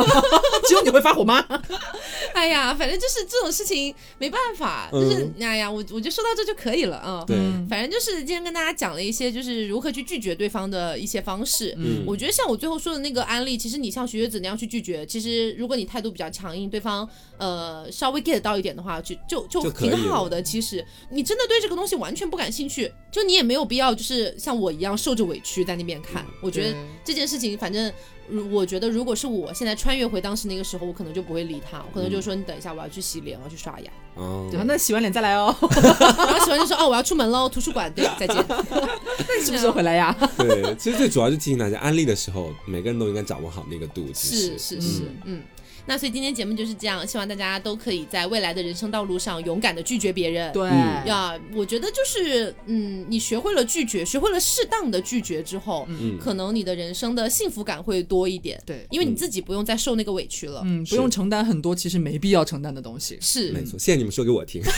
[0.66, 1.44] 只有你会发火吗？
[2.34, 7.24] 哎呀，反正就是这种事情没办法，就是、哎呀，我我就说到这就可以了啊。
[7.26, 7.36] 对，
[7.68, 11.74] 反正就是今天跟大家讲了一些，就是如何去拒绝对方的一些方式。
[11.78, 17.08] 嗯我觉得像我最后说的那个案例，其实你像学学子那样去拒绝，其实如果你态度比较强硬，对方
[17.38, 20.42] 呃稍微 get 到一点的话，就就就挺好的。
[20.42, 26.24] 其实你真的对这个东西完全不感兴趣，就你也没有必要就是像我一样受着委屈在那边看。
[26.40, 27.92] 我觉得这件事情，反正。
[28.28, 33.90] 如我觉得，如果是我现在穿越回当时那个时候，我可能就不会理他，我可能就说你等一下，我要去洗脸，我要去刷牙。
[34.14, 34.64] 哦对吧？
[34.66, 35.54] 那洗完脸再来哦。
[35.60, 38.36] 然后洗完就说哦，我要出门喽，图书馆，对，再见。
[38.48, 40.16] 那你什么时候回来呀？
[40.38, 44.06] 对，其实最主要就提醒大家，安利的时候，每个人都应该掌握好那个度。
[44.12, 45.42] 其实是是是，嗯。
[45.86, 50.52] 那所以今天节目就是这样，希望大家都可以在未来的人生道路上勇敢的拒绝别人。
[50.52, 58.60] 对，嗯呀，我觉得就是，嗯，你学会了拒绝，学会了适当的拒绝之后，嗯可能你的人生的幸福感会多一点。
[58.64, 60.62] 对因为你自己不用再受那个委屈了。
[60.64, 63.18] 嗯，不用承担很多其实没必要承担的东西。
[63.20, 64.62] 是，没错，谢谢你们说给我听。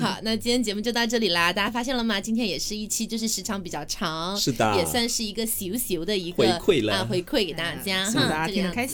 [0.00, 1.52] 好，那今天节目就到这里啦。
[1.52, 2.20] 大家发现了吗？
[2.20, 6.46] 今天也是一期就是时长比较长，是的也算是一个小小的一个回
[6.80, 8.93] 馈了啊，回馈给大家，哈希望大家这样子听得开心。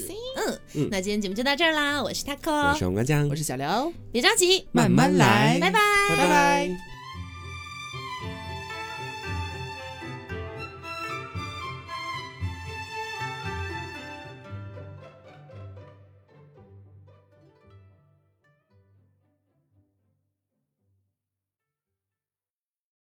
[0.74, 2.02] 嗯，那今天节目就到这儿啦。
[2.02, 5.78] 我是我 taco，是黄瓜酱我，是小刘，别着急，慢慢来拜拜。
[6.16, 6.99] 拜拜。